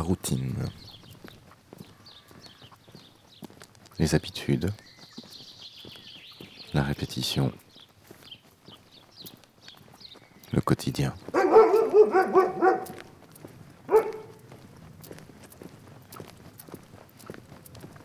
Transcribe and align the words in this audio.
Routine. 0.00 0.54
Les 3.98 4.14
habitudes. 4.14 4.70
La 6.74 6.82
répétition. 6.82 7.52
Le 10.52 10.60
quotidien. 10.60 11.14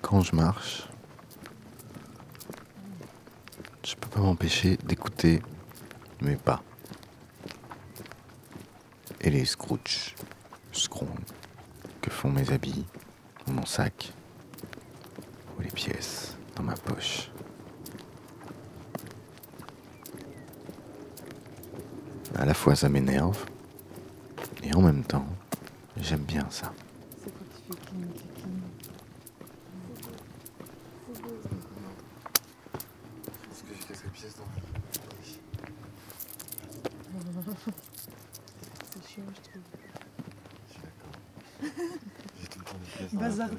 Quand 0.01 0.21
je 0.21 0.35
marche, 0.35 0.83
je 3.83 3.95
peux 3.95 4.09
pas 4.09 4.19
m'empêcher 4.19 4.77
d'écouter 4.77 5.41
mes 6.21 6.35
pas. 6.35 6.61
Et 9.21 9.29
les 9.29 9.45
scrons 9.45 9.79
que 12.05 12.11
font 12.11 12.29
mes 12.29 12.51
habits, 12.51 12.85
mon 13.47 13.65
sac, 13.65 14.13
ou 15.57 15.61
les 15.61 15.71
pièces 15.71 16.37
dans 16.55 16.61
ma 16.61 16.75
poche. 16.75 17.31
À 22.35 22.45
la 22.45 22.53
fois 22.53 22.75
ça 22.75 22.89
m'énerve, 22.89 23.43
et 24.61 24.71
en 24.75 24.81
même 24.81 25.03
temps, 25.03 25.25
j'aime 25.97 26.21
bien 26.21 26.47
ça. 26.51 26.71
C'est 27.23 27.31
quand 27.33 27.45
tu 27.45 27.73
fais 27.73 27.79
cling, 27.87 28.05
cling. 28.35 28.61
Est-ce 33.51 33.63
que 33.63 33.73
j'ai 33.73 33.83
quelques 33.87 34.09
pièces 34.13 34.35
dans 34.35 34.45
C'est 38.93 39.07
chiant, 39.07 39.23
je 39.33 39.41
trouve. 39.49 39.63
Je 40.67 40.73
suis 40.73 40.81
d'accord. 40.81 41.15
J'ai 42.41 42.47
tout 42.47 42.59
le 42.59 42.65
temps 42.65 42.77
des 42.77 42.89
pièces 43.07 43.13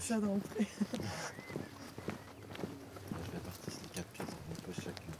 de 0.06 0.08
ça 0.08 0.20
d'entrée. 0.20 0.66
Je 3.10 3.32
répartis 3.32 3.70
les 3.82 3.88
quatre 3.94 4.08
pièces 4.08 4.26
dans 4.28 4.54
une 4.54 4.60
poche 4.62 4.84
chacune. 4.84 5.14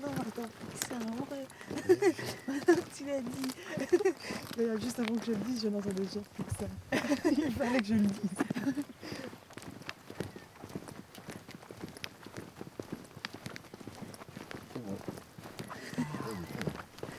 Non, 0.00 0.12
attends, 0.20 0.50
c'est 0.80 0.92
un 0.94 0.98
vrai. 1.24 1.46
tu 2.96 3.04
l'as 3.06 3.20
dit. 3.20 3.52
D'ailleurs, 4.56 4.80
juste 4.80 4.98
avant 5.00 5.16
que 5.16 5.26
je 5.26 5.32
le 5.32 5.38
dise, 5.38 5.62
je 5.62 5.68
n'entendais 5.68 6.04
déjà 6.04 6.20
plus 6.34 6.44
que 6.44 6.50
ça. 6.58 6.66
Il 7.36 7.52
fallait 7.52 7.80
que 7.80 7.86
je 7.86 7.94
le 7.94 8.00
dise. 8.00 8.30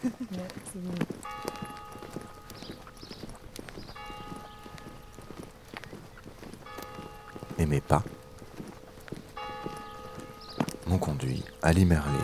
Ouais, 0.03 0.47
c'est 0.65 0.81
bon. 0.81 0.93
Et 7.57 7.65
mes 7.65 7.81
pas 7.81 8.03
m'ont 10.87 10.97
Limerlé, 11.79 12.19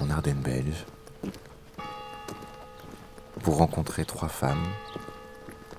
en 0.00 0.10
Ardennes 0.10 0.42
belge, 0.42 0.86
pour 3.44 3.58
rencontrer 3.58 4.04
trois 4.04 4.26
femmes, 4.26 4.66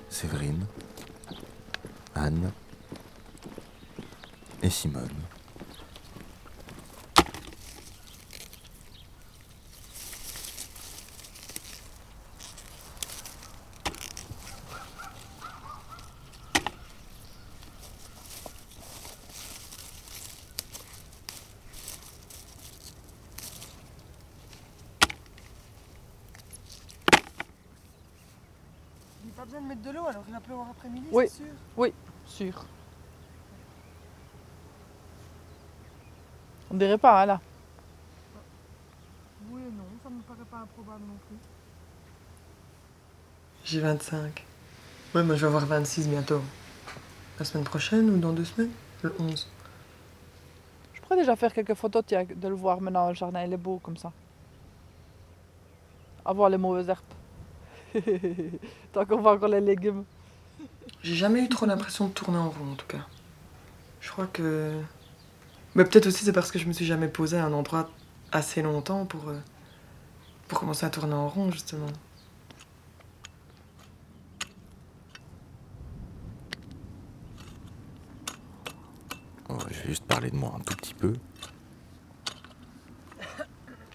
Séverine, 0.08 0.66
Anne 2.16 2.53
et 4.62 4.69
Simone. 4.69 5.09
Il 29.25 29.28
n'y 29.28 29.31
a 29.31 29.36
pas 29.38 29.46
besoin 29.46 29.62
de 29.62 29.68
mettre 29.68 29.81
de 29.81 29.92
l'eau, 29.92 30.06
après-midi, 30.72 31.07
Oui. 31.12 31.25
c'est 31.28 31.44
sûr. 31.44 31.94
Sûr. 32.25 32.66
On 36.72 36.75
dirait 36.75 36.97
pas, 36.97 37.22
hein, 37.22 37.25
là. 37.25 37.41
Oui 39.51 39.62
et 39.62 39.72
non, 39.72 39.84
ça 40.01 40.09
me 40.09 40.22
paraît 40.22 40.46
pas 40.50 40.57
improbable 40.57 41.01
non 41.07 41.18
plus. 41.28 41.38
J'ai 43.66 43.79
25. 43.79 44.44
Ouais, 45.13 45.24
moi 45.24 45.35
je 45.35 45.41
vais 45.41 45.47
avoir 45.47 45.66
26 45.66 46.07
bientôt. 46.07 46.41
La 47.40 47.45
semaine 47.45 47.63
prochaine 47.66 48.09
ou 48.09 48.18
dans 48.18 48.31
deux 48.34 48.45
semaines? 48.45 48.72
Le 49.03 49.13
11. 49.19 49.47
Je 50.94 51.01
pourrais 51.01 51.18
déjà 51.18 51.35
faire 51.35 51.53
quelques 51.53 51.74
photos, 51.75 52.03
tiens, 52.06 52.25
de 52.25 52.47
le 52.47 52.56
voir 52.56 52.80
maintenant, 52.81 53.09
le 53.09 53.13
jardin, 53.16 53.44
il 53.44 53.53
est 53.53 53.57
beau 53.57 53.80
comme 53.84 53.97
ça. 53.97 54.12
Avoir 56.25 56.50
les 56.50 56.57
mauvaises 56.57 56.90
herbes. 56.90 57.01
Tant 58.94 59.06
qu'on 59.06 59.18
voit 59.18 59.34
encore 59.34 59.50
les 59.50 59.62
légumes. 59.62 60.06
J'ai 61.01 61.16
jamais 61.16 61.41
eu 61.41 61.50
trop 61.50 61.66
l'impression 61.66 62.07
de 62.07 62.13
tourner 62.13 62.38
en 62.38 62.50
rond 62.50 62.72
en 62.72 62.75
tout 62.75 62.88
cas. 62.88 63.06
Je 64.01 64.09
crois 64.09 64.28
que. 64.28 64.79
Mais 65.75 65.84
peut-être 65.84 66.07
aussi 66.07 66.24
c'est 66.24 66.34
parce 66.34 66.51
que 66.51 66.59
je 66.59 66.66
me 66.68 66.74
suis 66.74 66.85
jamais 66.85 67.07
posé 67.07 67.38
à 67.38 67.46
un 67.46 67.53
endroit 67.53 67.90
assez 68.31 68.62
longtemps 68.62 69.06
pour, 69.06 69.29
euh, 69.29 69.40
pour 70.47 70.59
commencer 70.59 70.85
à 70.85 70.90
tourner 70.90 71.13
en 71.13 71.28
rond 71.28 71.51
justement. 71.51 71.88
Oh, 79.50 79.57
je 79.69 79.80
vais 79.81 79.88
juste 79.88 80.06
parler 80.06 80.31
de 80.31 80.35
moi 80.35 80.53
un 80.56 80.59
tout 80.62 80.75
petit 80.75 80.94
peu. 80.94 81.13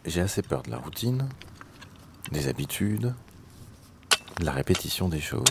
J'ai 0.05 0.21
assez 0.21 0.43
peur 0.43 0.63
de 0.63 0.71
la 0.71 0.79
routine, 0.79 1.29
des 2.31 2.49
habitudes, 2.49 3.15
de 4.39 4.45
la 4.45 4.53
répétition 4.53 5.09
des 5.09 5.21
choses. 5.21 5.45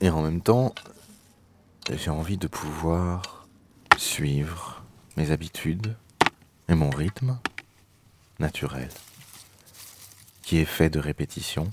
Et 0.00 0.10
en 0.10 0.22
même 0.22 0.40
temps, 0.40 0.74
j'ai 1.90 2.10
envie 2.10 2.36
de 2.38 2.46
pouvoir 2.46 3.46
suivre 3.96 4.82
mes 5.16 5.30
habitudes 5.30 5.96
et 6.68 6.74
mon 6.74 6.90
rythme 6.90 7.38
naturel, 8.38 8.90
qui 10.42 10.58
est 10.58 10.64
fait 10.64 10.90
de 10.90 11.00
répétition, 11.00 11.72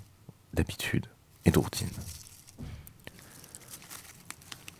d'habitudes 0.53 1.05
et 1.45 1.51
de 1.51 1.59
routine. 1.59 1.89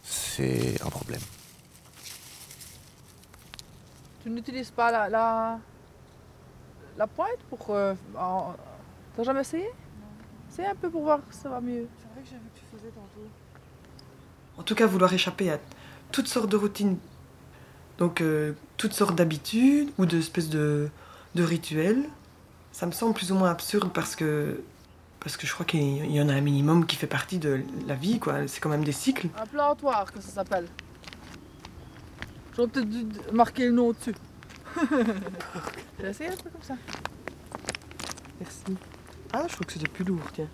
C'est 0.03 0.81
un 0.81 0.89
problème. 0.89 1.21
Tu 4.23 4.31
n'utilises 4.31 4.71
pas 4.71 4.89
la, 4.91 5.07
la, 5.09 5.59
la 6.97 7.05
pointe 7.07 7.37
pour... 7.49 7.67
euh, 7.69 7.93
en- 8.17 8.55
T'as 9.15 9.23
jamais 9.23 9.41
essayé? 9.41 9.69
C'est 10.49 10.65
un 10.65 10.75
peu 10.75 10.89
pour 10.89 11.03
voir 11.03 11.19
si 11.29 11.39
ça 11.39 11.49
va 11.49 11.61
mieux. 11.61 11.87
C'est 12.15 12.21
vrai 12.21 12.23
que 12.23 12.29
j'ai 12.29 12.35
vu 12.37 12.49
que 12.53 12.59
tu 12.59 12.77
faisais 12.77 12.91
tantôt. 12.91 13.27
En 14.57 14.63
tout 14.63 14.75
cas, 14.75 14.87
vouloir 14.87 15.11
échapper 15.11 15.51
à 15.51 15.59
toutes 16.13 16.27
sortes 16.27 16.49
de 16.49 16.55
routines, 16.55 16.97
donc 17.97 18.21
euh, 18.21 18.53
toutes 18.77 18.93
sortes 18.93 19.15
d'habitudes 19.15 19.89
ou 19.97 20.05
d'espèces 20.05 20.49
de, 20.49 20.89
de 21.35 21.43
rituels, 21.43 22.05
ça 22.71 22.85
me 22.85 22.93
semble 22.93 23.15
plus 23.15 23.33
ou 23.33 23.35
moins 23.35 23.51
absurde 23.51 23.91
parce 23.93 24.15
que, 24.15 24.61
parce 25.19 25.35
que 25.35 25.45
je 25.45 25.53
crois 25.53 25.65
qu'il 25.65 26.09
y 26.09 26.21
en 26.21 26.29
a 26.29 26.33
un 26.33 26.41
minimum 26.41 26.85
qui 26.85 26.95
fait 26.95 27.07
partie 27.07 27.37
de 27.37 27.63
la 27.85 27.95
vie, 27.95 28.19
quoi. 28.19 28.47
C'est 28.47 28.61
quand 28.61 28.69
même 28.69 28.85
des 28.85 28.93
cycles. 28.93 29.27
Un 29.37 29.45
plantoir, 29.45 30.11
que 30.13 30.21
ça 30.21 30.29
s'appelle. 30.29 30.67
J'aurais 32.55 32.69
peut-être 32.69 32.89
dû 32.89 33.07
marquer 33.33 33.65
le 33.65 33.71
nom 33.73 33.91
dessus. 33.91 34.15
J'ai 35.99 36.07
essayé 36.07 36.29
un 36.29 36.37
peu 36.37 36.49
comme 36.49 36.61
ça? 36.61 36.75
Merci. 38.39 38.77
Ah, 39.33 39.45
je 39.49 39.53
trouve 39.53 39.65
que 39.65 39.73
c'était 39.73 39.89
plus 39.89 40.05
lourd, 40.05 40.21
tiens. 40.33 40.47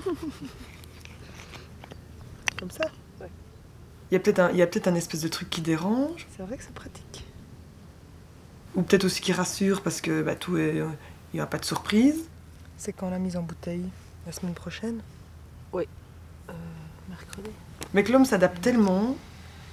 Comme 2.58 2.70
ça 2.70 2.84
Ouais. 3.20 3.28
Il 4.10 4.14
y 4.14 4.16
a 4.16 4.20
peut-être 4.20 4.38
un, 4.38 4.50
il 4.50 4.56
y 4.56 4.62
a 4.62 4.66
peut-être 4.66 4.88
un 4.88 4.94
espèce 4.94 5.20
de 5.20 5.28
truc 5.28 5.50
qui 5.50 5.60
dérange. 5.60 6.26
C'est 6.36 6.42
vrai 6.42 6.56
que 6.56 6.62
c'est 6.62 6.74
pratique. 6.74 7.24
Ou 8.74 8.82
peut-être 8.82 9.04
aussi 9.04 9.20
qui 9.20 9.32
rassure 9.32 9.82
parce 9.82 10.00
que 10.00 10.22
bah, 10.22 10.34
tout 10.34 10.56
est, 10.58 10.76
il 10.76 10.86
n'y 11.34 11.40
aura 11.40 11.50
pas 11.50 11.58
de 11.58 11.64
surprise. 11.64 12.28
C'est 12.76 12.92
quand 12.92 13.10
la 13.10 13.18
mise 13.18 13.36
en 13.36 13.42
bouteille 13.42 13.84
La 14.26 14.32
semaine 14.32 14.54
prochaine 14.54 15.00
Mercredi. 17.08 17.50
Mais 17.94 18.04
que 18.04 18.12
l'homme 18.12 18.24
s'adapte 18.24 18.60
tellement 18.60 19.16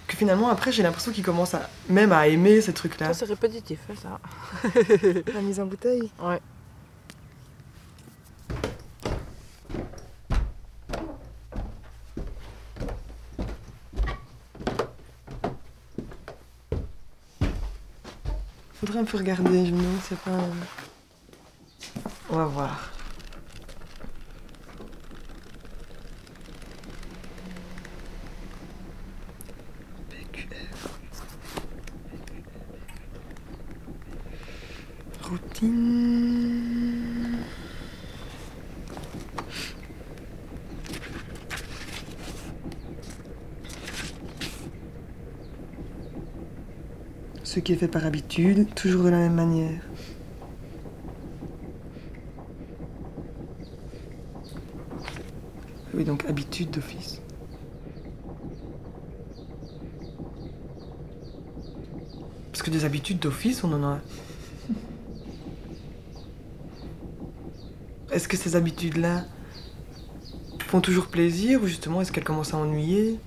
que 0.07 0.15
finalement 0.15 0.49
après 0.49 0.71
j'ai 0.71 0.83
l'impression 0.83 1.11
qu'il 1.11 1.23
commence 1.23 1.53
à, 1.53 1.69
même 1.89 2.11
à 2.11 2.27
aimer 2.27 2.61
ces 2.61 2.73
trucs-là. 2.73 3.07
Ça, 3.07 3.13
c'est 3.13 3.25
répétitif, 3.25 3.79
hein, 3.89 3.93
ça. 4.01 4.19
La 5.33 5.41
mise 5.41 5.59
en 5.59 5.65
bouteille 5.65 6.11
Ouais. 6.21 6.39
Faudrait 18.95 19.09
un 19.09 19.11
peu 19.11 19.17
regarder, 19.17 19.65
je 19.65 19.71
me 19.73 19.83
c'est 20.07 20.17
pas. 20.19 20.31
On 22.29 22.37
va 22.37 22.45
voir. 22.45 22.91
Routine. 35.23 35.94
Qui 47.65 47.73
est 47.73 47.77
fait 47.77 47.87
par 47.87 48.05
habitude, 48.05 48.73
toujours 48.75 49.03
de 49.03 49.09
la 49.09 49.17
même 49.17 49.33
manière. 49.33 49.81
Oui, 55.95 56.03
donc 56.03 56.25
habitude 56.25 56.69
d'office. 56.69 57.19
Parce 62.51 62.61
que 62.61 62.69
des 62.69 62.85
habitudes 62.85 63.17
d'office, 63.17 63.63
on 63.63 63.73
en 63.73 63.83
a. 63.83 63.99
Est-ce 68.11 68.27
que 68.27 68.37
ces 68.37 68.55
habitudes-là 68.55 69.25
font 70.59 70.81
toujours 70.81 71.07
plaisir 71.07 71.63
ou 71.63 71.67
justement 71.67 72.01
est-ce 72.01 72.11
qu'elles 72.11 72.23
commencent 72.23 72.53
à 72.53 72.57
ennuyer? 72.57 73.19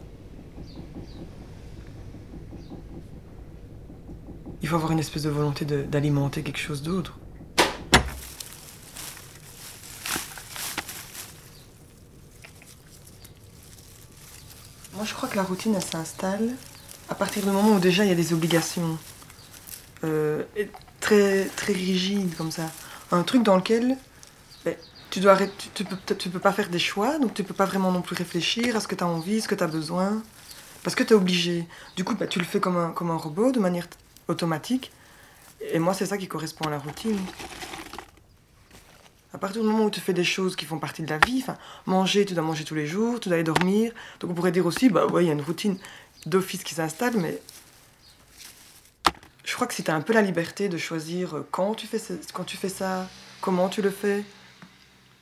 Il 4.68 4.72
faut 4.72 4.76
avoir 4.76 4.92
une 4.92 4.98
espèce 4.98 5.22
de 5.22 5.30
volonté 5.30 5.64
d'alimenter 5.64 6.42
quelque 6.42 6.58
chose 6.58 6.82
d'autre. 6.82 7.18
Moi, 14.92 15.06
je 15.06 15.14
crois 15.14 15.26
que 15.30 15.36
la 15.36 15.42
routine, 15.42 15.74
elle 15.74 15.80
s'installe 15.80 16.50
à 17.08 17.14
partir 17.14 17.44
du 17.44 17.48
moment 17.48 17.76
où 17.76 17.78
déjà 17.78 18.04
il 18.04 18.08
y 18.08 18.12
a 18.12 18.14
des 18.14 18.34
obligations 18.34 18.98
euh, 20.04 20.44
très, 21.00 21.46
très 21.46 21.72
rigides 21.72 22.36
comme 22.36 22.50
ça. 22.50 22.70
Un 23.10 23.22
truc 23.22 23.44
dans 23.44 23.56
lequel 23.56 23.96
ben, 24.66 24.76
tu, 25.08 25.20
dois, 25.20 25.38
tu 25.72 25.84
peux, 25.84 26.14
tu 26.14 26.28
peux 26.28 26.40
pas 26.40 26.52
faire 26.52 26.68
des 26.68 26.78
choix, 26.78 27.18
donc 27.18 27.32
tu 27.32 27.42
peux 27.42 27.54
pas 27.54 27.64
vraiment 27.64 27.90
non 27.90 28.02
plus 28.02 28.16
réfléchir 28.16 28.76
à 28.76 28.80
ce 28.80 28.86
que 28.86 28.94
tu 28.94 29.02
as 29.02 29.08
envie, 29.08 29.40
ce 29.40 29.48
que 29.48 29.54
tu 29.54 29.64
as 29.64 29.66
besoin, 29.66 30.22
parce 30.82 30.94
que 30.94 31.04
tu 31.04 31.14
es 31.14 31.16
obligé. 31.16 31.66
Du 31.96 32.04
coup, 32.04 32.14
ben, 32.14 32.28
tu 32.28 32.38
le 32.38 32.44
fais 32.44 32.60
comme 32.60 32.76
un, 32.76 32.90
comme 32.90 33.10
un 33.10 33.16
robot, 33.16 33.50
de 33.50 33.60
manière 33.60 33.86
automatique. 34.28 34.92
Et 35.72 35.78
moi, 35.78 35.94
c'est 35.94 36.06
ça 36.06 36.16
qui 36.16 36.28
correspond 36.28 36.66
à 36.66 36.70
la 36.70 36.78
routine. 36.78 37.18
À 39.34 39.38
partir 39.38 39.62
du 39.62 39.68
moment 39.68 39.84
où 39.84 39.90
tu 39.90 40.00
fais 40.00 40.14
des 40.14 40.24
choses 40.24 40.56
qui 40.56 40.64
font 40.64 40.78
partie 40.78 41.02
de 41.02 41.10
la 41.10 41.18
vie, 41.18 41.40
enfin, 41.42 41.58
manger, 41.84 42.24
tu 42.24 42.34
dois 42.34 42.42
manger 42.42 42.64
tous 42.64 42.74
les 42.74 42.86
jours, 42.86 43.20
tu 43.20 43.28
dois 43.28 43.36
aller 43.36 43.44
dormir. 43.44 43.92
Donc 44.20 44.30
on 44.30 44.34
pourrait 44.34 44.52
dire 44.52 44.64
aussi, 44.64 44.88
bah 44.88 45.06
ouais, 45.06 45.24
il 45.24 45.26
y 45.26 45.30
a 45.30 45.34
une 45.34 45.42
routine 45.42 45.78
d'office 46.26 46.64
qui 46.64 46.74
s'installe, 46.74 47.16
mais 47.16 47.40
je 49.44 49.54
crois 49.54 49.66
que 49.66 49.74
si 49.74 49.82
tu 49.82 49.90
as 49.90 49.94
un 49.94 50.00
peu 50.00 50.12
la 50.12 50.22
liberté 50.22 50.68
de 50.68 50.78
choisir 50.78 51.36
euh, 51.36 51.48
quand 51.50 51.74
tu 51.74 51.86
fais, 51.86 52.00
quand 52.32 52.44
tu 52.44 52.56
fais 52.56 52.68
ça, 52.68 53.08
comment 53.40 53.68
tu 53.68 53.82
le 53.82 53.90
fais, 53.90 54.24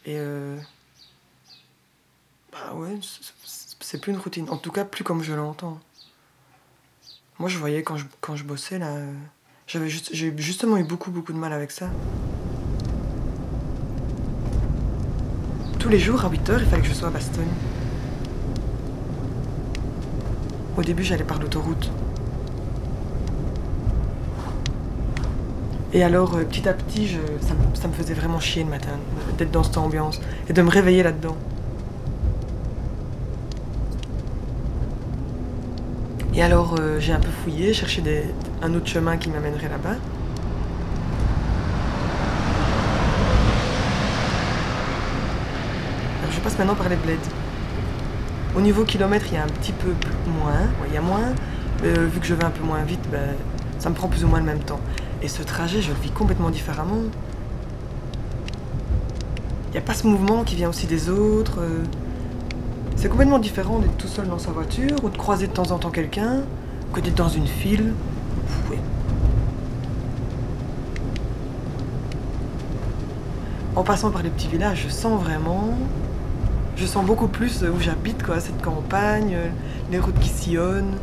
et 0.04 0.18
euh, 0.18 0.56
bah 2.52 2.74
ouais, 2.74 2.98
c'est 3.80 4.00
plus 4.00 4.12
une 4.12 4.18
routine. 4.18 4.48
En 4.50 4.56
tout 4.56 4.70
cas, 4.70 4.84
plus 4.84 5.04
comme 5.04 5.22
je 5.22 5.32
l'entends. 5.32 5.80
Moi, 7.38 7.48
je 7.48 7.58
voyais 7.58 7.82
quand 7.82 7.96
je, 7.96 8.44
bossais 8.44 8.78
là, 8.78 8.88
j'avais 9.66 9.88
juste, 9.88 10.10
j'ai 10.12 10.32
justement 10.38 10.76
eu 10.78 10.84
beaucoup 10.84 11.10
beaucoup 11.10 11.32
de 11.32 11.38
mal 11.38 11.52
avec 11.52 11.70
ça. 11.70 11.88
Tous 15.78 15.88
les 15.88 15.98
jours 15.98 16.24
à 16.24 16.30
8 16.30 16.50
heures, 16.50 16.60
il 16.62 16.66
fallait 16.68 16.82
que 16.82 16.88
je 16.88 16.94
sois 16.94 17.08
à 17.08 17.10
Bastogne. 17.10 17.44
Au 20.76 20.82
début, 20.82 21.04
j'allais 21.04 21.24
par 21.24 21.38
l'autoroute. 21.38 21.90
Et 25.92 26.02
alors, 26.02 26.34
euh, 26.36 26.44
petit 26.44 26.68
à 26.68 26.72
petit, 26.74 27.06
je, 27.06 27.18
ça, 27.46 27.54
me- 27.54 27.74
ça 27.74 27.88
me 27.88 27.92
faisait 27.92 28.12
vraiment 28.14 28.40
chier 28.40 28.64
le 28.64 28.70
matin 28.70 28.98
d'être 29.38 29.50
dans 29.50 29.62
cette 29.62 29.78
ambiance 29.78 30.20
et 30.48 30.52
de 30.52 30.60
me 30.62 30.68
réveiller 30.70 31.02
là-dedans. 31.02 31.36
Et 36.36 36.42
alors, 36.42 36.74
euh, 36.78 37.00
j'ai 37.00 37.14
un 37.14 37.18
peu 37.18 37.30
fouillé, 37.30 37.72
cherché 37.72 38.02
un 38.60 38.74
autre 38.74 38.86
chemin 38.86 39.16
qui 39.16 39.30
m'amènerait 39.30 39.70
là-bas. 39.70 39.96
Alors, 46.20 46.30
je 46.30 46.40
passe 46.40 46.58
maintenant 46.58 46.74
par 46.74 46.90
les 46.90 46.96
bleds. 46.96 47.16
Au 48.54 48.60
niveau 48.60 48.84
kilomètre, 48.84 49.24
il 49.30 49.34
y 49.34 49.38
a 49.38 49.44
un 49.44 49.48
petit 49.48 49.72
peu 49.72 49.88
moins. 50.28 50.68
Il 50.88 50.92
y 50.94 50.98
a 50.98 51.00
moins. 51.00 51.32
Euh, 51.84 52.06
vu 52.12 52.20
que 52.20 52.26
je 52.26 52.34
vais 52.34 52.44
un 52.44 52.50
peu 52.50 52.64
moins 52.64 52.82
vite, 52.82 53.08
ben, 53.10 53.34
ça 53.78 53.88
me 53.88 53.94
prend 53.94 54.08
plus 54.08 54.22
ou 54.22 54.28
moins 54.28 54.40
le 54.40 54.44
même 54.44 54.62
temps. 54.62 54.80
Et 55.22 55.28
ce 55.28 55.42
trajet, 55.42 55.80
je 55.80 55.88
le 55.88 55.98
vis 56.02 56.10
complètement 56.10 56.50
différemment. 56.50 57.00
Il 59.68 59.72
n'y 59.72 59.78
a 59.78 59.82
pas 59.82 59.94
ce 59.94 60.06
mouvement 60.06 60.44
qui 60.44 60.54
vient 60.54 60.68
aussi 60.68 60.86
des 60.86 61.08
autres. 61.08 61.60
euh. 61.60 61.84
C'est 62.96 63.10
complètement 63.10 63.38
différent 63.38 63.78
d'être 63.78 63.96
tout 63.98 64.08
seul 64.08 64.26
dans 64.26 64.38
sa 64.38 64.50
voiture 64.50 64.96
ou 65.04 65.10
de 65.10 65.16
croiser 65.16 65.46
de 65.46 65.52
temps 65.52 65.70
en 65.70 65.78
temps 65.78 65.90
quelqu'un 65.90 66.42
que 66.92 67.00
d'être 67.00 67.14
dans 67.14 67.28
une 67.28 67.46
file. 67.46 67.92
En 73.76 73.84
passant 73.84 74.10
par 74.10 74.22
les 74.22 74.30
petits 74.30 74.48
villages, 74.48 74.84
je 74.84 74.88
sens 74.88 75.22
vraiment. 75.22 75.76
Je 76.76 76.86
sens 76.86 77.04
beaucoup 77.04 77.28
plus 77.28 77.62
où 77.62 77.78
j'habite, 77.78 78.22
quoi, 78.22 78.40
cette 78.40 78.62
campagne, 78.62 79.36
les 79.90 79.98
routes 79.98 80.18
qui 80.18 80.30
sillonnent. 80.30 80.96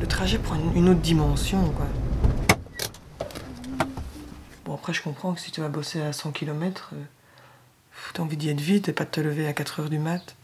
Le 0.00 0.06
trajet 0.06 0.38
prend 0.38 0.56
une, 0.74 0.88
autre 0.88 1.00
dimension, 1.00 1.60
quoi. 1.76 1.86
Bon, 4.64 4.74
après, 4.74 4.92
je 4.92 5.02
comprends 5.02 5.32
que 5.32 5.40
si 5.40 5.52
tu 5.52 5.60
vas 5.60 5.68
bosser 5.68 6.00
à 6.00 6.12
100 6.12 6.32
km, 6.32 6.92
t'as 8.16 8.22
envie 8.22 8.38
d'y 8.38 8.48
être 8.48 8.60
vite 8.60 8.88
et 8.88 8.92
pas 8.94 9.04
de 9.04 9.10
te 9.10 9.20
lever 9.20 9.46
à 9.46 9.52
4 9.52 9.80
heures 9.80 9.90
du 9.90 9.98
mat. 9.98 10.36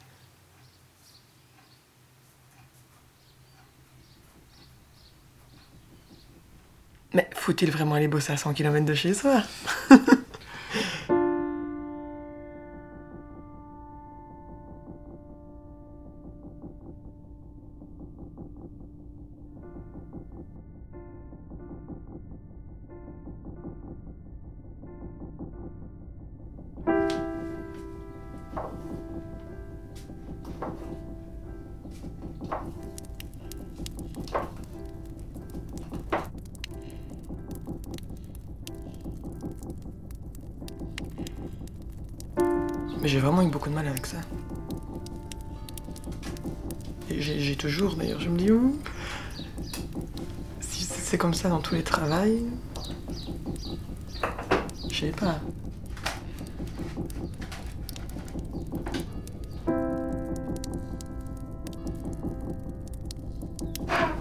Mais 7.15 7.29
faut-il 7.35 7.71
vraiment 7.71 7.95
aller 7.95 8.09
bosser 8.09 8.33
à 8.33 8.37
100 8.37 8.53
km 8.53 8.85
de 8.85 8.95
chez 8.95 9.15
soi? 9.15 9.43
Mais 43.03 43.09
j'ai 43.09 43.19
vraiment 43.19 43.43
eu 43.43 43.49
beaucoup 43.51 43.69
de 43.69 43.75
mal 43.75 43.89
avec 43.89 44.07
ça. 44.07 44.19
Et 47.11 47.21
j'ai 47.21 47.57
toujours, 47.57 47.97
d'ailleurs, 47.97 48.21
je 48.21 48.29
me 48.29 48.39
dis, 48.39 48.53
ouh, 48.53 48.79
si 50.61 50.85
c'est 50.85 51.19
comme 51.19 51.35
ça 51.35 51.49
dans 51.49 51.61
tous 51.61 51.75
les 51.75 51.83
travails, 51.83 52.45
je 54.89 55.01
sais 55.01 55.11
pas. 55.11 55.41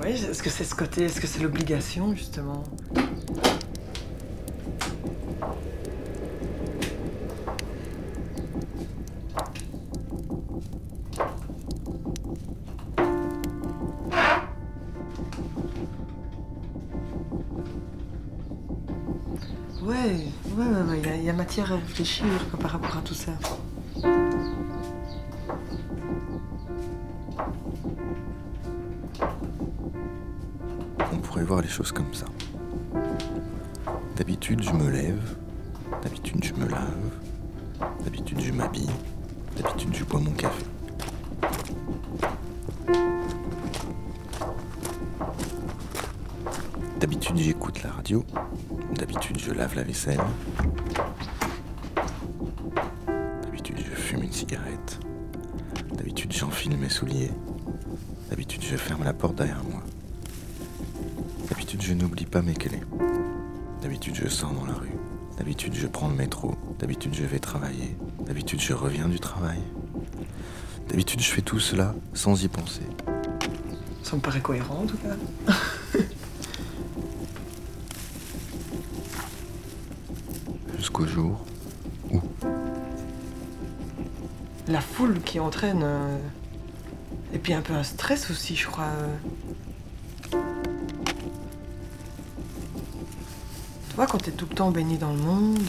Oui, 0.03 0.09
est-ce 0.09 0.41
que 0.41 0.49
c'est 0.49 0.63
ce 0.63 0.73
côté, 0.73 1.03
est-ce 1.03 1.21
que 1.21 1.27
c'est 1.27 1.39
l'obligation, 1.41 2.15
justement? 2.15 2.63
Réfléchir 21.91 22.25
par 22.61 22.71
rapport 22.71 22.97
à 22.97 23.01
tout 23.01 23.13
ça. 23.13 23.33
on 31.13 31.17
pourrait 31.17 31.43
voir 31.43 31.61
les 31.61 31.67
choses 31.67 31.91
comme 31.91 32.13
ça. 32.13 32.25
D'habitude, 34.15 34.63
je 34.63 34.71
me 34.71 34.89
lève. 34.89 35.35
D'habitude, 36.01 36.41
je 36.45 36.53
me 36.53 36.65
lave. 36.69 37.11
D'habitude, 38.05 38.39
je 38.39 38.53
m'habille. 38.53 38.89
D'habitude, 39.57 39.93
je 39.93 40.05
bois 40.05 40.21
mon 40.21 40.31
café. 40.31 40.63
D'habitude, 47.01 47.37
j'écoute 47.37 47.83
la 47.83 47.91
radio. 47.91 48.23
D'habitude, 48.95 49.37
je 49.39 49.51
lave 49.51 49.75
la 49.75 49.83
vaisselle. 49.83 50.21
D'habitude, 58.29 58.63
je 58.63 58.77
ferme 58.77 59.03
la 59.03 59.13
porte 59.13 59.35
derrière 59.35 59.63
moi. 59.63 59.81
D'habitude, 61.49 61.81
je 61.81 61.93
n'oublie 61.93 62.25
pas 62.25 62.41
mes 62.41 62.53
clés. 62.53 62.81
D'habitude, 63.81 64.15
je 64.15 64.27
sors 64.29 64.51
dans 64.53 64.65
la 64.65 64.73
rue. 64.73 64.95
D'habitude, 65.37 65.73
je 65.73 65.87
prends 65.87 66.07
le 66.07 66.15
métro. 66.15 66.55
D'habitude, 66.79 67.13
je 67.13 67.23
vais 67.23 67.39
travailler. 67.39 67.97
D'habitude, 68.25 68.61
je 68.61 68.73
reviens 68.73 69.09
du 69.09 69.19
travail. 69.19 69.59
D'habitude, 70.87 71.19
je 71.19 71.31
fais 71.31 71.41
tout 71.41 71.59
cela 71.59 71.95
sans 72.13 72.43
y 72.43 72.47
penser. 72.47 72.83
Ça 74.03 74.15
me 74.15 74.21
paraît 74.21 74.41
cohérent 74.41 74.83
en 74.83 74.85
tout 74.85 74.97
cas. 74.97 75.15
Jusqu'au 80.77 81.05
jour 81.05 81.45
où 82.11 82.21
La 84.67 84.81
foule 84.81 85.21
qui 85.21 85.39
entraîne. 85.39 85.85
Et 87.33 87.39
puis 87.39 87.53
un 87.53 87.61
peu 87.61 87.73
un 87.73 87.83
stress 87.83 88.29
aussi, 88.29 88.55
je 88.55 88.67
crois. 88.67 88.91
Tu 90.31 90.37
vois, 93.95 94.05
quand 94.05 94.17
t'es 94.17 94.31
tout 94.31 94.47
le 94.49 94.55
temps 94.55 94.71
baigné 94.71 94.97
dans 94.97 95.11
le 95.11 95.19
monde, 95.19 95.59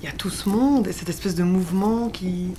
il 0.00 0.04
y 0.04 0.08
a 0.08 0.12
tout 0.12 0.30
ce 0.30 0.48
monde 0.48 0.86
et 0.86 0.92
cette 0.92 1.08
espèce 1.08 1.34
de 1.34 1.42
mouvement 1.42 2.08
qui. 2.08 2.54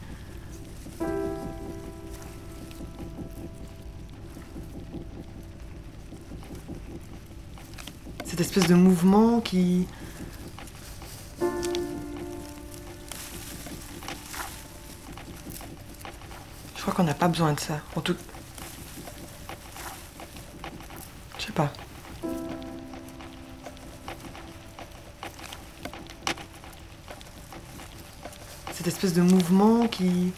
Cette 8.26 8.42
espèce 8.42 8.68
de 8.68 8.76
mouvement 8.76 9.42
qui. 9.42 9.88
Qu'on 17.02 17.08
n'a 17.08 17.16
pas 17.16 17.28
besoin 17.28 17.54
de 17.54 17.60
ça. 17.60 17.80
En 17.96 18.02
tout. 18.02 18.16
Je 21.40 21.46
sais 21.46 21.52
pas. 21.52 21.74
Cette 28.74 28.86
espèce 28.86 29.14
de 29.14 29.22
mouvement 29.24 29.88
qui. 29.88 30.32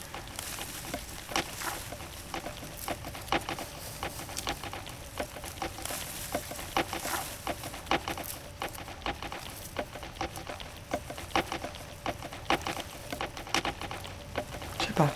Je 14.79 14.85
sais 14.85 14.93
pas. 14.93 15.13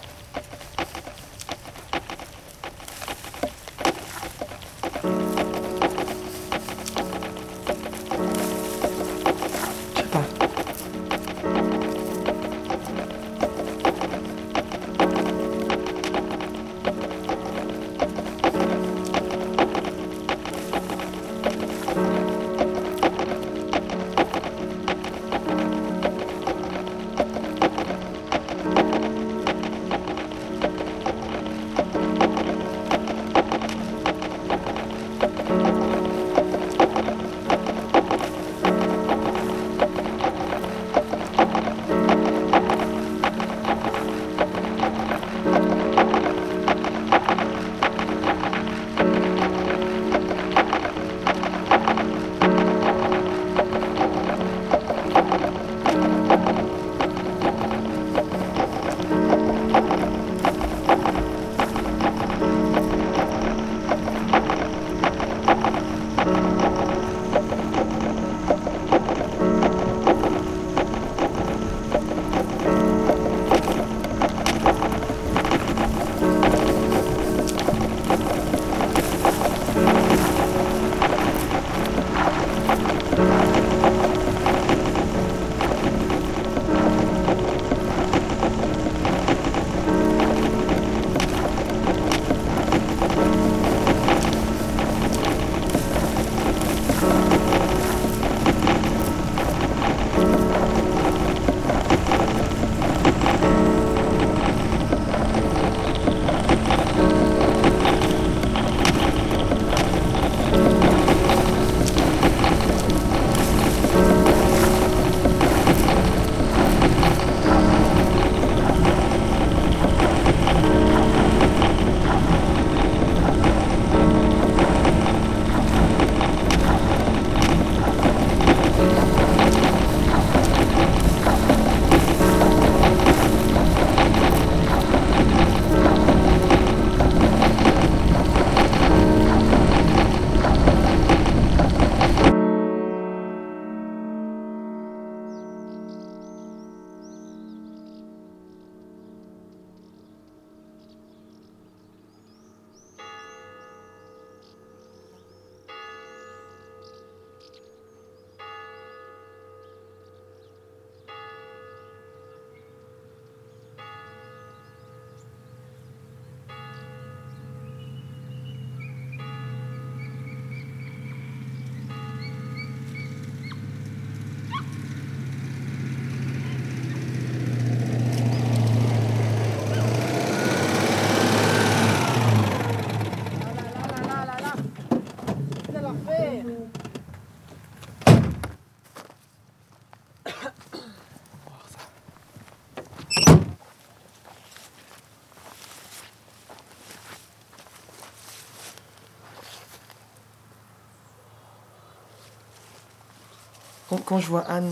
Quand, 203.98 204.04
quand 204.06 204.20
je 204.20 204.28
vois 204.28 204.42
Anne, 204.42 204.72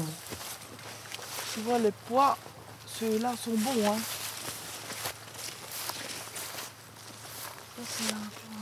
Tu 1.53 1.61
vois, 1.61 1.79
les 1.79 1.91
pois, 2.07 2.37
ceux-là 2.99 3.33
sont 3.41 3.51
bons. 3.51 3.87
Hein. 3.87 3.97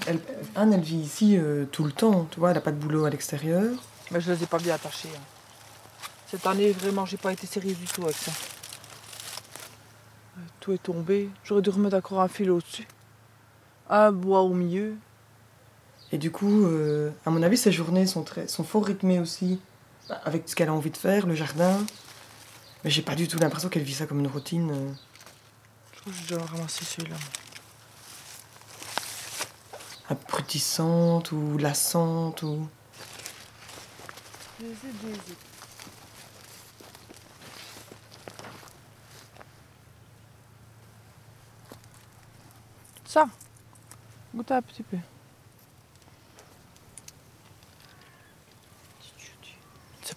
Elle, 0.06 0.20
Anne, 0.56 0.74
elle 0.74 0.82
vit 0.82 0.98
ici 0.98 1.38
euh, 1.38 1.66
tout 1.66 1.84
le 1.86 1.92
temps, 1.92 2.28
tu 2.30 2.40
vois, 2.40 2.50
elle 2.50 2.56
n'a 2.56 2.62
pas 2.62 2.72
de 2.72 2.78
boulot 2.78 3.06
à 3.06 3.10
l'extérieur. 3.10 3.72
Mais 4.12 4.20
je 4.20 4.32
les 4.32 4.44
ai 4.44 4.46
pas 4.46 4.58
bien 4.60 4.76
attachés. 4.76 5.10
hein. 5.16 5.22
Cette 6.30 6.46
année, 6.46 6.72
vraiment, 6.72 7.06
j'ai 7.06 7.18
pas 7.18 7.32
été 7.32 7.48
sérieuse 7.48 7.78
du 7.78 7.86
tout 7.86 8.04
avec 8.04 8.16
ça. 8.16 8.32
Euh, 10.38 10.42
Tout 10.60 10.74
est 10.74 10.82
tombé. 10.84 11.30
J'aurais 11.44 11.62
dû 11.62 11.70
remettre 11.70 11.96
encore 11.96 12.22
un 12.22 12.28
fil 12.28 12.50
au-dessus. 12.52 12.88
Un 13.90 14.12
bois 14.12 14.42
au 14.42 14.54
milieu. 14.54 14.96
Et 16.12 16.18
du 16.18 16.32
coup, 16.32 16.66
euh, 16.66 17.12
à 17.26 17.30
mon 17.30 17.42
avis, 17.42 17.58
ses 17.58 17.72
journées 17.72 18.06
sont, 18.08 18.24
très, 18.24 18.48
sont 18.48 18.64
fort 18.64 18.86
rythmées 18.86 19.20
aussi, 19.20 19.60
avec 20.10 20.48
ce 20.50 20.56
qu'elle 20.56 20.70
a 20.70 20.74
envie 20.74 20.92
de 20.92 20.98
faire, 20.98 21.26
le 21.28 21.36
jardin. 21.36 21.84
Mais 22.84 22.90
j'ai 22.90 23.02
pas 23.02 23.16
du 23.16 23.28
tout 23.28 23.40
l'impression 23.40 23.70
qu'elle 23.70 23.84
vit 23.84 23.94
ça 23.94 24.06
comme 24.06 24.20
une 24.20 24.28
routine. 24.28 24.72
euh. 24.72 24.92
Je 25.94 26.00
crois 26.02 26.14
que 26.14 26.20
j'ai 26.20 26.36
déjà 26.36 26.46
ramassé 26.46 26.86
celui-là. 26.86 27.16
abrutissante 30.10 31.32
ou 31.32 31.58
lassante 31.58 32.44
ou. 32.44 32.68
Ça, 43.06 43.28
goûtez 44.34 44.54
un 44.54 44.62
petit 44.62 44.84
peu. 44.84 44.98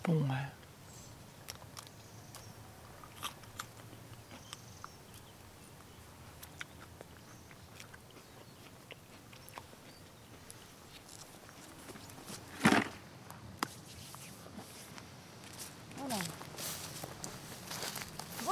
Bon, 0.07 0.23
hein. 0.31 0.37
Voilà. 15.99 16.17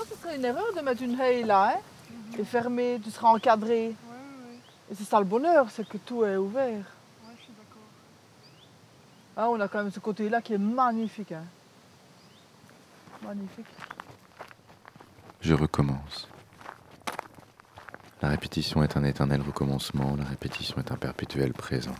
Ce 0.08 0.16
serait 0.20 0.36
une 0.36 0.44
erreur 0.44 0.64
de 0.76 0.80
mettre 0.80 1.02
une 1.02 1.18
haie 1.20 1.42
là, 1.42 1.74
hein, 1.76 1.80
et 2.38 2.44
fermer, 2.44 3.00
tu 3.02 3.10
seras 3.10 3.28
encadré. 3.28 3.86
Ouais, 3.86 3.92
ouais, 3.92 4.58
Et 4.90 4.94
c'est 4.94 5.04
ça 5.04 5.18
le 5.18 5.24
bonheur, 5.24 5.66
c'est 5.70 5.88
que 5.88 5.96
tout 5.98 6.24
est 6.24 6.36
ouvert. 6.36 6.66
ouais, 6.66 7.34
je 7.38 7.42
suis 7.42 7.52
d'accord. 7.52 7.82
Ah, 9.36 9.48
on 9.50 9.58
a 9.60 9.66
quand 9.66 9.78
même 9.78 9.90
ce 9.90 10.00
côté-là 10.00 10.40
qui 10.40 10.54
est 10.54 10.58
magnifique. 10.58 11.32
Hein. 11.32 11.44
Magnifique. 13.22 13.66
Je 15.40 15.54
recommence. 15.54 16.28
La 18.22 18.28
répétition 18.28 18.82
est 18.82 18.96
un 18.96 19.04
éternel 19.04 19.42
recommencement, 19.42 20.16
la 20.16 20.24
répétition 20.24 20.76
est 20.78 20.92
un 20.92 20.96
perpétuel 20.96 21.52
présent. 21.52 21.94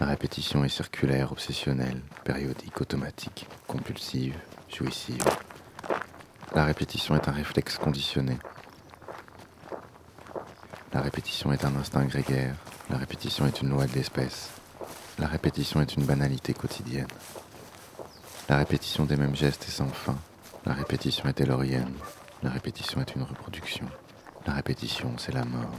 La 0.00 0.06
répétition 0.06 0.64
est 0.64 0.68
circulaire, 0.68 1.30
obsessionnelle, 1.32 2.00
périodique, 2.24 2.80
automatique, 2.80 3.46
compulsive, 3.68 4.34
jouissive. 4.68 5.22
La 6.54 6.64
répétition 6.64 7.14
est 7.14 7.28
un 7.28 7.32
réflexe 7.32 7.78
conditionné. 7.78 8.38
La 10.92 11.02
répétition 11.02 11.52
est 11.52 11.64
un 11.64 11.76
instinct 11.76 12.04
grégaire, 12.04 12.56
la 12.90 12.96
répétition 12.96 13.46
est 13.46 13.60
une 13.60 13.68
loi 13.68 13.86
de 13.86 13.92
l'espèce. 13.92 14.50
La 15.18 15.28
répétition 15.28 15.80
est 15.80 15.94
une 15.94 16.04
banalité 16.04 16.54
quotidienne. 16.54 17.06
La 18.48 18.58
répétition 18.58 19.04
des 19.04 19.16
mêmes 19.16 19.36
gestes 19.36 19.64
est 19.68 19.70
sans 19.70 19.88
fin. 19.88 20.16
La 20.66 20.72
répétition 20.74 21.28
est 21.28 21.34
tellurienne. 21.34 21.92
La 22.42 22.50
répétition 22.50 23.00
est 23.00 23.14
une 23.14 23.22
reproduction. 23.22 23.86
La 24.46 24.54
répétition, 24.54 25.14
c'est 25.16 25.32
la 25.32 25.44
mort. 25.44 25.70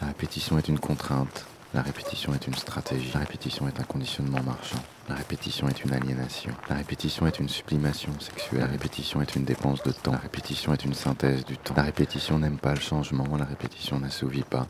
La 0.00 0.08
répétition 0.08 0.58
est 0.58 0.68
une 0.68 0.80
contrainte. 0.80 1.46
La 1.74 1.82
répétition 1.82 2.34
est 2.34 2.46
une 2.46 2.54
stratégie. 2.54 3.10
La 3.14 3.20
répétition 3.20 3.68
est 3.68 3.78
un 3.80 3.84
conditionnement 3.84 4.42
marchand. 4.42 4.82
La 5.08 5.14
répétition 5.14 5.68
est 5.68 5.84
une 5.84 5.92
aliénation. 5.92 6.52
La 6.68 6.74
répétition 6.74 7.26
est 7.26 7.38
une 7.38 7.48
sublimation 7.48 8.10
sexuelle. 8.18 8.60
La 8.60 8.66
répétition 8.66 9.22
est 9.22 9.36
une 9.36 9.44
dépense 9.44 9.82
de 9.84 9.92
temps. 9.92 10.12
La 10.12 10.18
répétition 10.18 10.72
est 10.72 10.84
une 10.84 10.94
synthèse 10.94 11.44
du 11.44 11.56
temps. 11.56 11.74
La 11.76 11.84
répétition 11.84 12.38
n'aime 12.40 12.58
pas 12.58 12.74
le 12.74 12.80
changement. 12.80 13.36
La 13.36 13.44
répétition 13.44 14.00
n'assouvit 14.00 14.42
pas. 14.42 14.66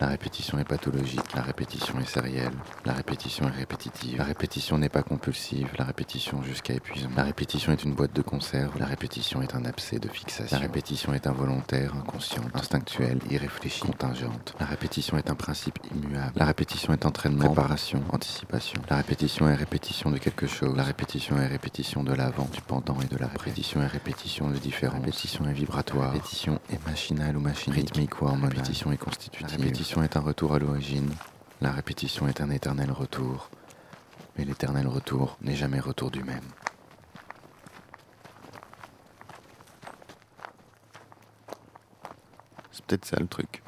La 0.00 0.08
répétition 0.08 0.58
est 0.58 0.64
pathologique, 0.64 1.34
la 1.34 1.42
répétition 1.42 1.98
est 2.00 2.08
sérielle, 2.08 2.52
la 2.84 2.92
répétition 2.92 3.46
est 3.48 3.52
répétitive, 3.52 4.18
la 4.18 4.24
répétition 4.24 4.78
n'est 4.78 4.88
pas 4.88 5.02
compulsive, 5.02 5.68
la 5.78 5.84
répétition 5.84 6.42
jusqu'à 6.42 6.74
épuisement. 6.74 7.14
La 7.16 7.24
répétition 7.24 7.72
est 7.72 7.84
une 7.84 7.94
boîte 7.94 8.12
de 8.12 8.22
conserve, 8.22 8.78
la 8.78 8.86
répétition 8.86 9.42
est 9.42 9.54
un 9.54 9.64
abcès 9.64 9.98
de 9.98 10.08
fixation. 10.08 10.56
La 10.56 10.62
répétition 10.62 11.14
est 11.14 11.26
involontaire, 11.26 11.94
inconsciente, 11.94 12.50
instinctuelle, 12.54 13.18
irréfléchie, 13.30 13.82
contingente. 13.82 14.54
La 14.58 14.66
répétition 14.66 15.16
est 15.18 15.30
un 15.30 15.34
principe 15.34 15.78
immuable. 15.94 16.32
La 16.36 16.46
répétition 16.46 16.92
est 16.92 17.06
entraînement, 17.06 17.46
préparation, 17.46 18.02
anticipation. 18.10 18.80
La 18.90 18.96
répétition 18.96 19.48
est 19.48 19.54
répétition 19.54 20.10
de 20.10 20.18
quelque 20.18 20.46
chose. 20.46 20.76
La 20.76 20.84
répétition 20.84 21.38
est 21.38 21.46
répétition 21.46 22.02
de 22.02 22.12
l'avant, 22.12 22.48
du 22.52 22.60
pendant 22.60 23.00
et 23.00 23.06
de 23.06 23.16
la 23.18 23.28
répétition 23.28 23.82
est 23.82 23.86
répétition 23.86 24.48
de 24.48 24.56
différence. 24.56 24.94
La 24.94 25.00
répétition 25.00 25.46
est 25.46 25.52
vibratoire. 25.52 26.12
Répétition 26.12 26.60
est 26.70 26.84
machinale 26.86 27.36
ou 27.36 27.40
machinique, 27.40 27.90
rythmique 27.90 28.20
ou 28.20 28.26
hormonale. 28.26 28.50
Répétition 28.50 28.92
est 28.92 28.96
constitutive. 28.96 29.46
Répétition 29.46 29.91
est 30.00 30.16
un 30.16 30.20
retour 30.20 30.54
à 30.54 30.58
l'origine. 30.58 31.10
La 31.60 31.70
répétition 31.70 32.26
est 32.26 32.40
un 32.40 32.48
éternel 32.48 32.90
retour. 32.90 33.50
Mais 34.38 34.44
l'éternel 34.46 34.86
retour 34.86 35.36
n'est 35.42 35.54
jamais 35.54 35.80
retour 35.80 36.10
du 36.10 36.24
même. 36.24 36.40
C'est 42.70 42.84
peut-être 42.86 43.04
ça 43.04 43.18
le 43.20 43.26
truc. 43.26 43.62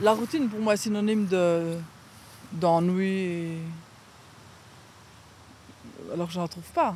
La 0.00 0.12
routine 0.12 0.48
pour 0.48 0.60
moi 0.60 0.74
est 0.74 0.78
synonyme 0.78 1.26
de 1.26 1.76
d'ennui. 2.52 3.58
Alors 6.12 6.30
je 6.30 6.38
n'en 6.38 6.48
trouve 6.48 6.70
pas. 6.74 6.94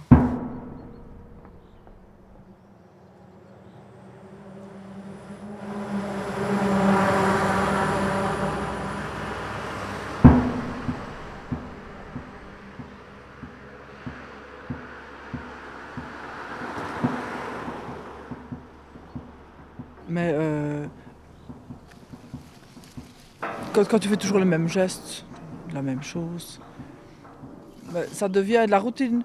Mais 20.09 20.31
euh, 20.35 20.87
quand, 23.73 23.89
quand 23.89 23.99
tu 23.99 24.09
fais 24.09 24.19
toujours 24.19 24.39
le 24.39 24.45
même 24.45 24.69
geste, 24.69 25.25
la 25.73 25.83
même 25.83 26.03
chose, 26.03 26.61
ça 28.13 28.29
devient 28.29 28.65
de 28.67 28.71
la 28.71 28.79
routine. 28.79 29.23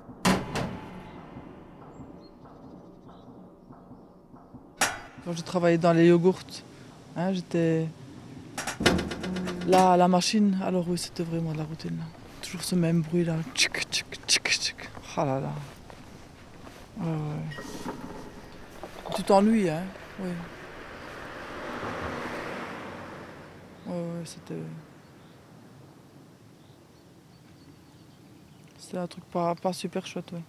Quand 5.25 5.33
je 5.33 5.41
travaillais 5.41 5.77
dans 5.77 5.93
les 5.93 6.07
yogourts, 6.07 6.39
hein, 7.17 7.33
j'étais 7.33 7.87
là 9.67 9.91
à 9.91 9.97
la 9.97 10.07
machine, 10.07 10.57
alors 10.63 10.87
oui, 10.87 10.97
c'était 10.97 11.23
vraiment 11.23 11.51
de 11.51 11.57
la 11.57 11.65
routine. 11.65 11.99
Toujours 12.41 12.63
ce 12.63 12.75
même 12.75 13.01
bruit 13.01 13.25
là. 13.25 13.35
Tchic, 13.53 13.85
tchic, 13.89 14.05
tchic, 14.25 14.47
tchic. 14.47 14.75
Ah 15.17 15.41
t'ennuies, 19.27 19.69
hein? 19.69 19.83
Oui. 20.19 20.29
Ouais, 23.87 23.93
ouais, 23.93 24.25
c'était. 24.25 24.61
C'était 28.87 28.99
un 28.99 29.07
truc 29.07 29.25
pas, 29.25 29.53
pas 29.53 29.73
super 29.73 30.07
chouette, 30.07 30.31
ouais. 30.31 30.39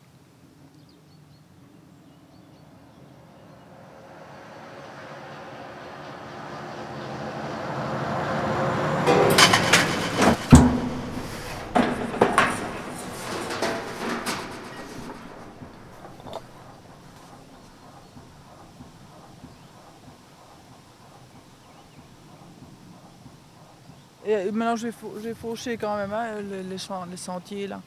Et 24.25 24.33
euh, 24.37 24.53
maintenant, 24.53 24.77
j'ai 24.77 24.93
fau- 24.93 25.15
j'ai 25.21 25.35
fauché 25.35 25.77
quand 25.77 25.97
même 25.97 26.13
hein, 26.13 26.41
les, 26.41 26.63
les 26.63 26.79
les 27.11 27.17
sentiers 27.17 27.67
là. 27.67 27.81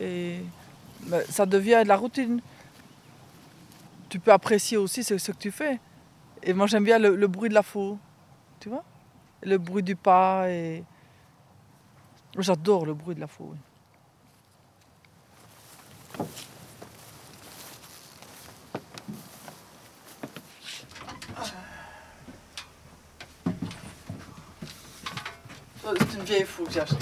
Et 0.00 0.40
ben, 1.00 1.22
ça 1.28 1.46
devient 1.46 1.80
de 1.82 1.88
la 1.88 1.96
routine. 1.96 2.40
tu 4.08 4.18
peux 4.20 4.32
apprécier 4.32 4.76
aussi 4.76 5.02
ce, 5.02 5.18
ce 5.18 5.32
que 5.32 5.38
tu 5.38 5.50
fais. 5.50 5.80
Et 6.42 6.52
moi 6.52 6.66
j'aime 6.66 6.84
bien 6.84 6.98
le, 6.98 7.16
le 7.16 7.26
bruit 7.26 7.48
de 7.48 7.54
la 7.54 7.62
faux, 7.62 7.98
tu 8.60 8.68
vois 8.68 8.84
Le 9.42 9.58
bruit 9.58 9.82
du 9.82 9.96
pas 9.96 10.48
et... 10.50 10.84
J'adore 12.38 12.86
le 12.86 12.94
bruit 12.94 13.14
de 13.14 13.20
la 13.20 13.26
oui. 13.40 13.56
Ça, 25.82 25.90
C'est 25.98 26.18
une 26.18 26.24
vieille 26.24 26.44
faux 26.44 26.64
que 26.64 26.72
j'ai 26.72 26.80
achetée. 26.80 26.96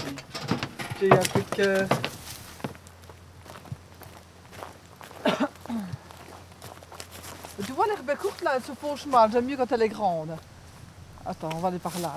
J'ai 1.00 1.08
eu 1.08 1.12
un 1.12 1.18
truc... 1.18 1.58
euh, 1.60 1.86
Est 8.12 8.16
courte 8.16 8.42
là, 8.42 8.58
se 8.60 8.72
fauche 8.78 9.06
mal. 9.06 9.30
J'aime 9.32 9.46
mieux 9.46 9.56
quand 9.56 9.70
elle 9.72 9.82
est 9.82 9.88
grande. 9.88 10.36
Attends, 11.24 11.48
on 11.54 11.58
va 11.60 11.68
aller 11.68 11.78
par 11.78 11.98
là. 12.00 12.12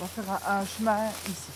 On 0.00 0.04
va 0.04 0.08
faire 0.08 0.24
un, 0.48 0.60
un 0.60 0.66
chemin 0.66 0.98
ici. 1.28 1.50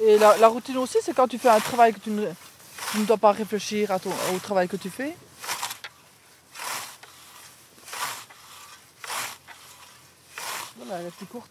Et 0.00 0.18
la, 0.18 0.36
la 0.38 0.48
routine 0.48 0.76
aussi, 0.78 0.98
c'est 1.02 1.14
quand 1.14 1.28
tu 1.28 1.38
fais 1.38 1.48
un 1.48 1.60
travail 1.60 1.92
que 1.94 2.00
tu 2.00 2.10
ne, 2.10 2.26
tu 2.92 2.98
ne 2.98 3.04
dois 3.04 3.18
pas 3.18 3.32
réfléchir 3.32 3.90
à 3.90 3.98
ton- 3.98 4.10
au 4.34 4.38
travail 4.38 4.68
que 4.68 4.76
tu 4.76 4.90
fais. 4.90 5.16
Elle 10.98 11.06
est 11.06 11.10
plus 11.10 11.26
courte. 11.26 11.50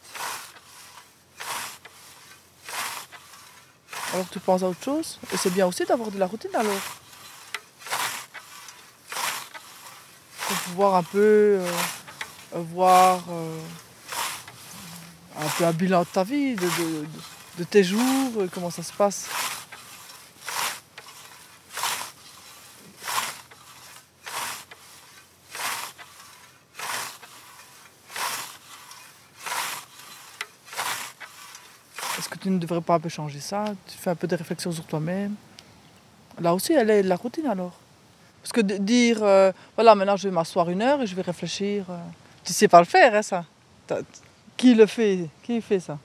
Alors 4.13 4.25
tu 4.31 4.39
penses 4.39 4.63
à 4.63 4.67
autre 4.67 4.83
chose? 4.83 5.19
Et 5.33 5.37
c'est 5.37 5.49
bien 5.51 5.65
aussi 5.67 5.85
d'avoir 5.85 6.11
de 6.11 6.19
la 6.19 6.27
routine 6.27 6.53
alors. 6.53 6.81
Pour 10.47 10.57
pouvoir 10.57 10.95
un 10.95 11.03
peu 11.03 11.17
euh, 11.61 11.71
voir 12.53 13.23
euh, 13.29 13.59
un 15.39 15.47
peu 15.57 15.65
un 15.65 15.71
bilan 15.71 16.01
de 16.01 16.07
ta 16.07 16.23
vie, 16.23 16.55
de- 16.55 17.05
de 17.57 17.63
tes 17.63 17.83
jours, 17.83 18.31
euh, 18.37 18.49
comment 18.53 18.69
ça 18.69 18.83
se 18.83 18.91
passe. 18.93 19.27
Ne 32.51 32.59
devrais 32.59 32.81
pas 32.81 32.95
un 32.95 32.99
peu 32.99 33.09
changer 33.09 33.39
ça 33.39 33.65
Tu 33.87 33.97
fais 33.97 34.09
un 34.11 34.15
peu 34.15 34.27
de 34.27 34.35
réflexion 34.35 34.71
sur 34.71 34.85
toi-même. 34.85 35.35
Là 36.39 36.53
aussi, 36.53 36.73
elle 36.73 36.89
est 36.89 37.03
de 37.03 37.09
la 37.09 37.15
routine 37.15 37.47
alors. 37.47 37.73
Parce 38.41 38.51
que 38.53 38.61
dire, 38.61 39.19
euh, 39.21 39.51
voilà, 39.75 39.93
maintenant 39.95 40.17
je 40.17 40.27
vais 40.27 40.33
m'asseoir 40.33 40.69
une 40.69 40.81
heure 40.81 41.01
et 41.01 41.07
je 41.07 41.15
vais 41.15 41.21
réfléchir. 41.21 41.85
euh, 41.89 41.97
tu 42.43 42.53
sais 42.53 42.67
pas 42.67 42.79
le 42.79 42.85
faire, 42.85 43.13
hein, 43.13 43.21
ça. 43.21 43.45
Qui 44.57 44.73
le 44.73 44.85
fait 44.85 45.27
Qui 45.43 45.61
fait 45.61 45.79
ça? 45.79 45.97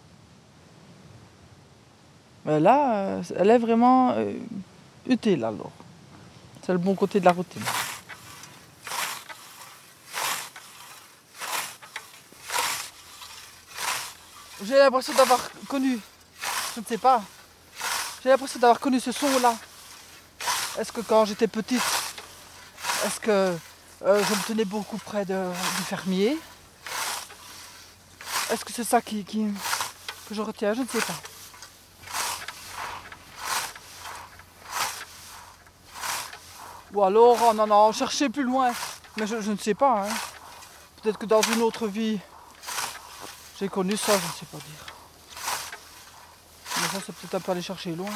Mais 2.44 2.60
Là, 2.60 2.94
euh, 2.96 3.22
elle 3.36 3.50
est 3.50 3.58
vraiment 3.58 4.12
euh, 4.12 4.32
utile 5.08 5.44
alors. 5.44 5.72
C'est 6.64 6.72
le 6.72 6.78
bon 6.78 6.94
côté 6.94 7.20
de 7.20 7.24
la 7.24 7.32
routine. 7.32 7.62
J'ai 14.64 14.78
l'impression 14.78 15.12
d'avoir 15.14 15.50
connu, 15.68 15.98
je 16.76 16.80
ne 16.82 16.84
sais 16.84 16.98
pas, 16.98 17.22
j'ai 18.22 18.28
l'impression 18.28 18.60
d'avoir 18.60 18.78
connu 18.78 19.00
ce 19.00 19.10
son-là. 19.10 19.54
Est-ce 20.78 20.92
que 20.92 21.00
quand 21.00 21.24
j'étais 21.24 21.46
petite, 21.48 21.82
est-ce 23.06 23.18
que 23.18 23.30
euh, 23.30 24.22
je 24.22 24.34
me 24.34 24.42
tenais 24.46 24.66
beaucoup 24.66 24.98
près 24.98 25.24
de- 25.24 25.50
du 25.78 25.82
fermier? 25.84 26.38
Est-ce 28.50 28.62
que 28.62 28.74
c'est 28.74 28.84
ça 28.84 29.00
qui, 29.00 29.24
que 29.24 30.34
je 30.34 30.42
retiens? 30.42 30.74
Je 30.74 30.82
ne 30.82 30.86
sais 30.86 31.00
pas. 31.00 31.14
Ou 36.92 37.02
alors, 37.02 37.38
oh 37.42 37.54
non, 37.54 37.66
non, 37.66 37.92
cherchez 37.92 38.28
plus 38.28 38.44
loin. 38.44 38.70
Mais 39.16 39.26
je, 39.26 39.40
je 39.40 39.50
ne 39.50 39.56
sais 39.56 39.74
pas. 39.74 40.04
hein. 40.06 40.14
Peut-être 41.02 41.18
que 41.18 41.26
dans 41.26 41.40
une 41.42 41.62
autre 41.62 41.86
vie, 41.88 42.18
j'ai 43.58 43.68
connu 43.68 43.96
ça, 43.96 44.12
je 44.12 44.26
ne 44.26 44.32
sais 44.32 44.46
pas 44.52 44.58
dire. 44.58 44.85
Ça, 46.96 47.02
c'est 47.04 47.14
peut-être 47.14 47.34
un 47.34 47.40
peu 47.40 47.52
aller 47.52 47.60
chercher 47.60 47.94
loin. 47.94 48.08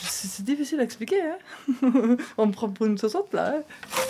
C'est 0.00 0.26
c'est 0.26 0.42
difficile 0.42 0.80
à 0.80 0.82
expliquer, 0.82 1.22
hein 1.22 1.38
On 2.36 2.46
me 2.46 2.52
prend 2.52 2.68
pour 2.68 2.86
une 2.86 2.98
60 2.98 3.32
là, 3.32 3.54
hein 3.58 4.01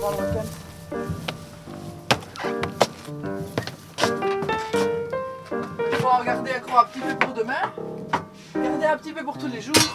avant 0.00 0.10
le 0.12 0.16
week-end. 0.26 0.44
Il 5.90 5.96
faut 5.96 6.08
en 6.08 6.20
encore 6.56 6.78
un 6.78 6.84
petit 6.84 7.00
peu 7.00 7.16
pour 7.16 7.34
demain. 7.34 7.72
Garder 8.54 8.86
un 8.86 8.96
petit 8.96 9.12
peu 9.12 9.24
pour 9.24 9.36
tous 9.36 9.48
les 9.48 9.60
jours. 9.60 9.89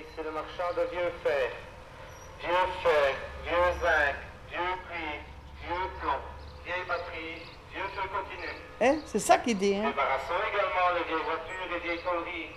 Ici 0.00 0.20
le 0.24 0.30
marchand 0.32 0.70
de 0.76 0.82
vieux 0.90 1.12
fer. 1.22 1.50
Vieux 2.40 2.66
fer, 2.82 3.14
vieux 3.44 3.72
zinc, 3.80 4.16
vieux 4.50 4.74
cuir, 4.88 5.20
vieux 5.62 5.88
plomb, 6.00 6.20
vieille 6.64 6.86
batterie, 6.88 7.42
vieux 7.72 7.88
feu 7.94 8.08
continu. 8.12 8.52
Hein? 8.80 9.00
C'est 9.06 9.18
ça 9.18 9.38
qu'il 9.38 9.56
dit, 9.58 9.74
hein? 9.76 9.90
Débarrassons 9.90 10.40
également 10.52 10.98
les 10.98 11.04
vieilles 11.04 11.24
voitures 11.24 11.76
et 11.76 11.80
vieilles 11.80 12.02
conneries, 12.02 12.50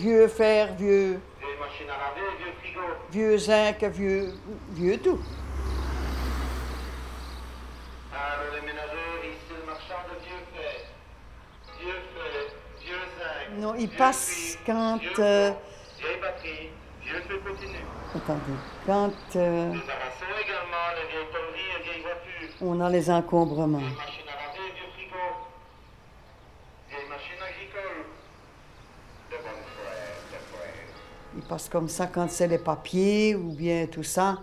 Vieux 0.00 0.28
fer, 0.28 0.74
vieux, 0.74 1.20
vieilles 1.40 1.58
machines 1.58 1.90
à 1.90 1.98
laver, 1.98 2.36
vieux 2.38 2.52
frigos. 2.60 2.94
vieux 3.10 3.38
zinc, 3.38 3.82
vieux, 3.84 4.34
vieux 4.70 4.98
tout. 4.98 5.20
Allô 8.12 8.54
les 8.54 8.60
ménagères, 8.60 9.24
ici 9.24 9.52
le 9.60 9.66
marchand 9.66 10.02
de 10.08 10.14
vieux 10.24 10.44
fer. 10.54 10.76
Vieux 11.80 12.00
fer, 12.14 12.52
vieux 12.80 13.04
zinc. 13.18 13.58
Non, 13.58 13.74
il 13.74 13.88
vieux 13.88 13.98
passe 13.98 14.28
quand, 14.64 15.00
euh. 15.18 15.52
Attendez, 18.14 18.40
quand 18.86 19.12
euh, 19.36 19.72
on 22.60 22.80
a 22.80 22.90
les 22.90 23.10
encombrements. 23.10 23.80
Il 31.36 31.42
passe 31.42 31.68
comme 31.68 31.88
ça 31.88 32.06
quand 32.06 32.30
c'est 32.30 32.46
les 32.46 32.58
papiers 32.58 33.34
ou 33.34 33.52
bien 33.52 33.86
tout 33.86 34.02
ça. 34.02 34.38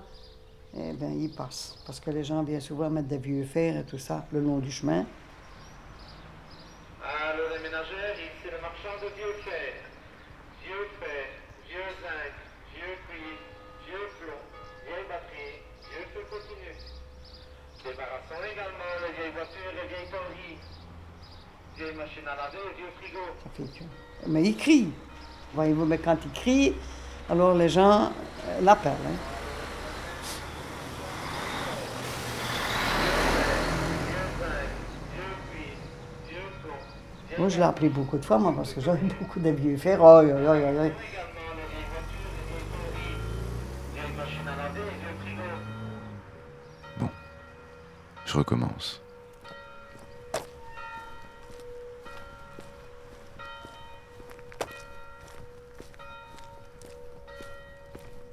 Eh 0.76 0.94
bien, 0.94 1.10
il 1.10 1.30
passe. 1.30 1.76
Parce 1.86 2.00
que 2.00 2.12
les 2.12 2.24
gens 2.24 2.44
viennent 2.44 2.62
souvent 2.62 2.90
mettre 2.90 3.08
des 3.08 3.18
vieux 3.18 3.44
fers 3.44 3.78
et 3.78 3.84
tout 3.84 3.98
ça 3.98 4.26
le 4.32 4.40
long 4.40 4.60
du 4.60 4.72
chemin. 4.72 5.06
Allô 7.04 7.44
les 7.54 7.62
ménagères, 7.62 8.11
vieilles 19.22 19.34
voitures 19.34 19.72
et 19.84 19.88
vieilles 19.88 20.10
conneries. 20.10 20.58
Vieilles 21.78 21.96
machines 21.96 22.28
à 22.28 22.36
laver, 22.36 22.58
vieux. 22.76 23.68
Mais 24.28 24.44
il 24.44 24.58
crie. 24.58 24.92
Voyez-vous, 25.54 25.86
mais 25.86 25.98
quand 25.98 26.18
il 26.26 26.32
crie, 26.32 26.74
alors 27.30 27.54
les 27.54 27.70
gens 27.70 28.12
euh, 28.48 28.62
l'appellent. 28.62 28.94
hein. 28.94 29.18
Moi, 37.38 37.50
je 37.50 37.58
l'ai 37.58 37.64
appelé 37.64 37.90
beaucoup 37.90 38.18
de 38.18 38.26
fois, 38.26 38.38
moi, 38.38 38.54
parce 38.56 38.74
que 38.74 38.82
j'avais 38.82 39.08
beaucoup 39.20 39.40
de 39.40 39.50
vieux 39.50 39.78
fers. 39.78 40.02
Oi, 40.02 40.26
oi. 40.26 40.90
également 48.40 49.11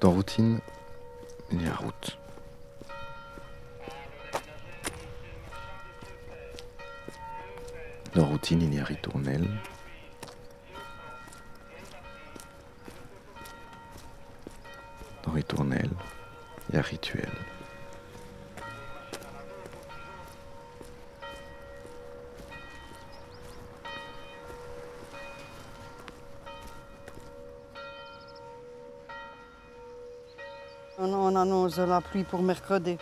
Dans 0.01 0.13
routine, 0.13 0.61
il 1.51 1.61
y 1.61 1.67
a 1.67 1.75
route. 1.75 2.19
Dans 8.15 8.27
routine, 8.27 8.63
il 8.63 8.75
y 8.75 8.79
a 8.79 8.85
ritournelle. 8.85 9.49
Dans 15.25 15.33
ritournelle, 15.33 15.91
il 16.69 16.77
y 16.77 16.79
a 16.79 16.83
rituel. 16.83 17.29
On, 31.29 31.33
on 31.33 31.37
annonce 31.37 31.77
la 31.77 32.01
pluie 32.01 32.25
pour 32.25 32.43
mercredi. 32.43 32.97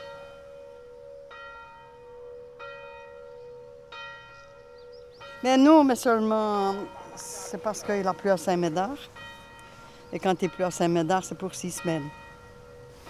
Mais 5.45 5.57
non, 5.57 5.85
mais 5.85 5.95
seulement, 5.95 6.75
c'est 7.15 7.63
parce 7.63 7.83
qu'il 7.85 8.07
a 8.07 8.15
plu 8.15 8.31
à 8.31 8.37
Saint-Médard. 8.37 8.97
Et 10.13 10.19
quand 10.19 10.43
il 10.43 10.51
pleut 10.51 10.65
à 10.65 10.71
Saint-Médard, 10.73 11.25
c'est 11.25 11.39
pour 11.39 11.55
six 11.55 11.71
semaines. 11.71 12.09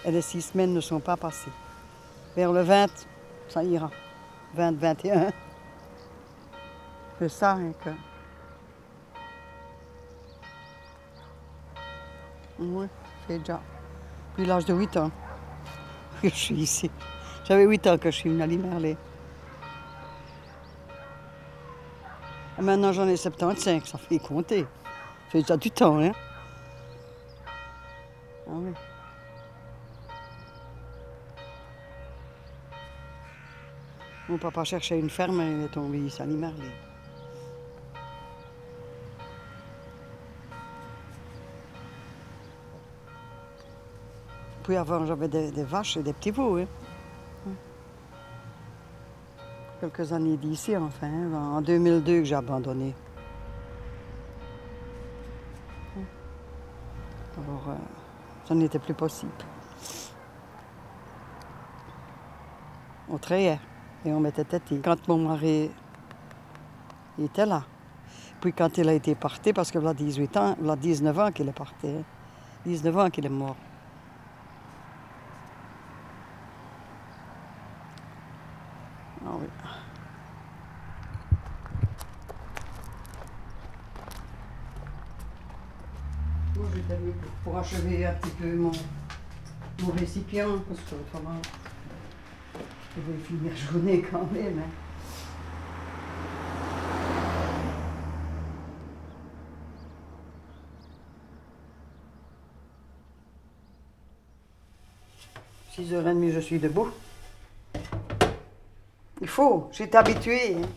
Et 0.05 0.11
les 0.11 0.21
six 0.21 0.43
semaines 0.43 0.75
ne 0.75 0.81
sont 0.81 1.01
pas 1.01 1.17
passées. 1.17 1.53
Vers 2.35 2.53
le 2.53 2.63
20, 2.63 2.87
ça 3.49 3.65
ira. 3.65 3.91
20, 4.55 4.77
21. 4.79 5.33
C'est 7.19 7.29
ça, 7.31 7.53
hein, 7.53 7.73
que... 7.83 7.91
Oui, 12.59 12.87
c'est 13.27 13.39
déjà. 13.39 13.61
Depuis 14.37 14.49
l'âge 14.49 14.67
de 14.67 14.75
8 14.75 14.97
ans 14.99 15.11
que 16.21 16.29
je 16.29 16.35
suis 16.35 16.57
ici. 16.57 16.91
J'avais 17.49 17.65
8 17.65 17.87
ans 17.87 17.97
que 17.97 18.11
je 18.11 18.17
suis 18.17 18.29
venue 18.29 18.43
à 18.43 18.47
maintenant 22.63 22.93
j'en 22.93 23.09
ai 23.09 23.17
75, 23.17 23.85
ça 23.85 23.97
fait 23.97 24.19
compter. 24.19 24.61
Ça 24.61 25.31
fait 25.31 25.41
déjà 25.41 25.57
du 25.57 25.71
temps, 25.71 26.01
hein? 26.01 26.13
Ah. 28.47 28.53
Mon 34.29 34.37
papa 34.37 34.65
cherchait 34.65 34.99
une 34.99 35.09
ferme 35.09 35.41
et 35.41 35.51
il 35.51 35.63
est 35.63 35.69
tombé 35.69 35.99
ici 35.99 36.21
à. 36.21 36.27
Puis 44.67 44.75
avant, 44.75 45.07
j'avais 45.07 45.29
des, 45.29 45.63
vaches 45.63 45.97
et 45.97 46.03
des 46.03 46.13
petits 46.13 46.33
veaux. 46.33 46.59
Hein. 46.59 46.67
Quelques 49.81 50.13
années 50.13 50.37
d'ici, 50.37 50.77
enfin, 50.77 51.07
hein, 51.07 51.33
en 51.33 51.63
2002 51.63 52.19
que 52.19 52.25
j'ai 52.25 52.35
abandonné. 52.35 52.93
Alors, 57.37 57.69
euh, 57.69 57.75
ça 58.49 58.57
n'était 58.57 58.81
plus 58.81 58.95
possible. 58.95 59.31
On 63.09 63.19
trayait 63.19 63.61
et 64.05 64.11
on 64.11 64.19
mettait 64.19 64.43
tête. 64.43 64.65
Quand 64.83 65.07
mon 65.07 65.19
mari 65.19 65.71
était 67.21 67.47
là, 67.47 67.63
puis 68.41 68.53
quand 68.53 68.77
il 68.79 68.89
a 68.89 68.95
été 68.95 69.15
parti, 69.15 69.53
parce 69.53 69.71
que 69.71 69.79
voilà 69.79 69.95
18 69.95 70.37
ans, 70.39 70.57
voilà 70.59 70.75
19 70.75 71.19
ans 71.21 71.31
qu'il 71.31 71.49
est 71.49 71.53
parti, 71.53 71.87
hein. 71.87 72.03
19 72.65 72.99
ans 72.99 73.11
qu'il 73.11 73.27
est 73.27 73.29
mort. 73.29 73.55
Achever 87.67 88.07
un 88.07 88.13
petit 88.15 88.31
peu 88.31 88.55
mon, 88.55 88.71
mon 89.83 89.93
récipient, 89.93 90.59
parce 90.69 90.81
que 90.81 90.95
autrement, 90.95 91.41
je 92.97 93.01
vais 93.13 93.19
finir 93.25 93.57
journée 93.73 94.03
quand 94.09 94.31
même. 94.33 94.59
hein. 94.61 94.71
Six 105.75 105.93
heures 105.93 106.07
et 106.09 106.15
demie, 106.15 106.33
je 106.33 106.41
suis 106.41 106.59
debout. 106.59 106.91
Il 109.21 109.29
faut, 109.29 109.71
j'étais 109.73 109.97
habituée. 109.99 110.57
hein. 110.57 110.69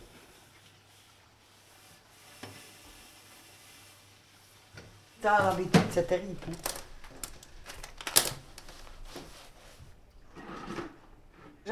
T'as 5.22 5.43
l'habitude, 5.51 5.82
c'est 5.91 6.07
terrible. 6.07 6.36
hein. 6.49 6.88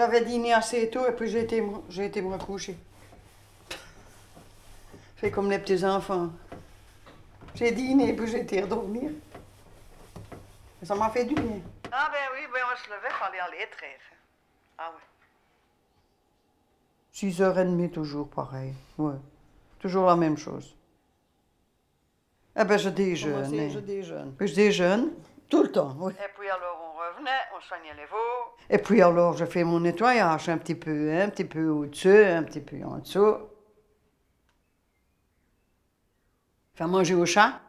J'avais 0.10 0.24
dîné 0.24 0.54
assez 0.54 0.90
tôt 0.90 1.06
et 1.06 1.12
puis 1.12 1.28
j'ai 1.28 1.42
été, 1.42 1.60
me- 1.60 1.82
j'ai 1.90 2.06
été 2.06 2.22
me 2.22 2.32
recoucher. 2.32 2.78
Fait 5.18 5.30
comme 5.32 5.50
les 5.52 5.60
petits 5.60 5.84
enfants. 5.84 6.30
J'ai 7.56 7.72
dîné 7.74 8.10
et 8.10 8.14
puis 8.14 8.26
j'ai 8.28 8.40
été 8.40 8.62
redormir. 8.62 9.12
Et 10.82 10.86
ça 10.86 10.96
m'a 10.96 11.10
fait 11.10 11.26
du 11.26 11.34
bien. 11.36 11.60
Ah 11.92 12.10
ben 12.10 12.20
oui, 12.34 12.48
ben 12.54 12.62
on 12.72 12.78
se 12.78 12.88
levait, 12.90 13.10
fallait 13.20 13.40
aller 13.40 13.68
traire. 13.76 14.00
Ah 14.78 14.94
oui. 14.96 15.02
Six 17.12 17.42
heures 17.42 17.60
et 17.60 17.66
demie, 17.66 17.92
toujours 17.92 18.30
pareil. 18.30 18.74
Ouais. 18.98 19.16
Toujours 19.80 20.06
la 20.06 20.16
même 20.16 20.38
chose. 20.38 20.74
Eh 22.58 22.64
ben 22.64 22.78
je 22.78 22.88
déjeune. 22.90 23.54
Hein. 23.60 23.70
je 23.74 23.80
déjeune? 23.80 24.34
Puis 24.38 24.48
je 24.48 24.56
déjeune 24.56 25.12
tout 25.50 25.64
le 25.64 25.72
temps, 25.72 25.94
oui. 26.00 26.14
Et 26.14 26.30
puis 26.40 26.50
alors 26.50 26.87
on 26.87 26.87
on 27.56 27.62
soignait 27.62 27.94
les 27.94 28.06
veaux. 28.06 28.56
Et 28.70 28.78
puis 28.78 29.02
alors 29.02 29.36
je 29.38 29.46
fais 29.46 29.64
mon 29.64 29.80
nettoyage 29.80 30.50
un 30.50 30.58
petit 30.58 30.76
peu, 30.76 31.12
un 31.14 31.30
petit 31.30 31.46
peu 31.46 31.68
au-dessus, 31.68 32.24
un 32.26 32.44
petit 32.44 32.62
peu 32.62 32.84
en 32.84 32.98
dessous. 32.98 33.38
Faire 36.76 36.88
manger 36.88 37.16
au 37.16 37.26
chat. 37.26 37.60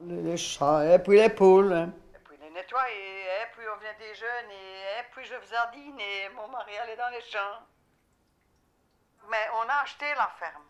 Les, 0.00 0.22
les 0.22 0.36
chats, 0.36 0.84
et 0.94 0.98
puis 0.98 1.16
les 1.16 1.30
poules. 1.30 1.72
hein. 1.72 1.92
Et 2.14 2.18
puis 2.18 2.36
les 2.40 2.50
nettoyer, 2.50 3.22
et 3.42 3.46
puis 3.52 3.64
on 3.72 3.78
venait 3.78 3.96
déjeuner, 3.98 5.00
et 5.00 5.04
puis 5.12 5.24
je 5.24 5.34
faisais 5.34 5.56
dîner, 5.72 6.28
mon 6.34 6.48
mari 6.48 6.76
allait 6.82 6.96
dans 6.96 7.08
les 7.10 7.22
champs. 7.22 7.62
Mais 9.30 9.46
on 9.54 9.68
a 9.68 9.82
acheté 9.82 10.04
la 10.16 10.28
ferme. 10.38 10.62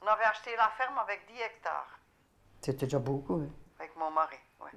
On 0.00 0.06
avait 0.06 0.24
acheté 0.24 0.50
la 0.56 0.68
ferme 0.76 0.98
avec 0.98 1.26
10 1.26 1.40
hectares. 1.40 1.98
C'était 2.60 2.86
déjà 2.86 2.98
beaucoup, 2.98 3.36
oui. 3.40 3.48
Avec 3.78 3.94
mon 3.96 4.10
mari, 4.10 4.36
oui. 4.60 4.70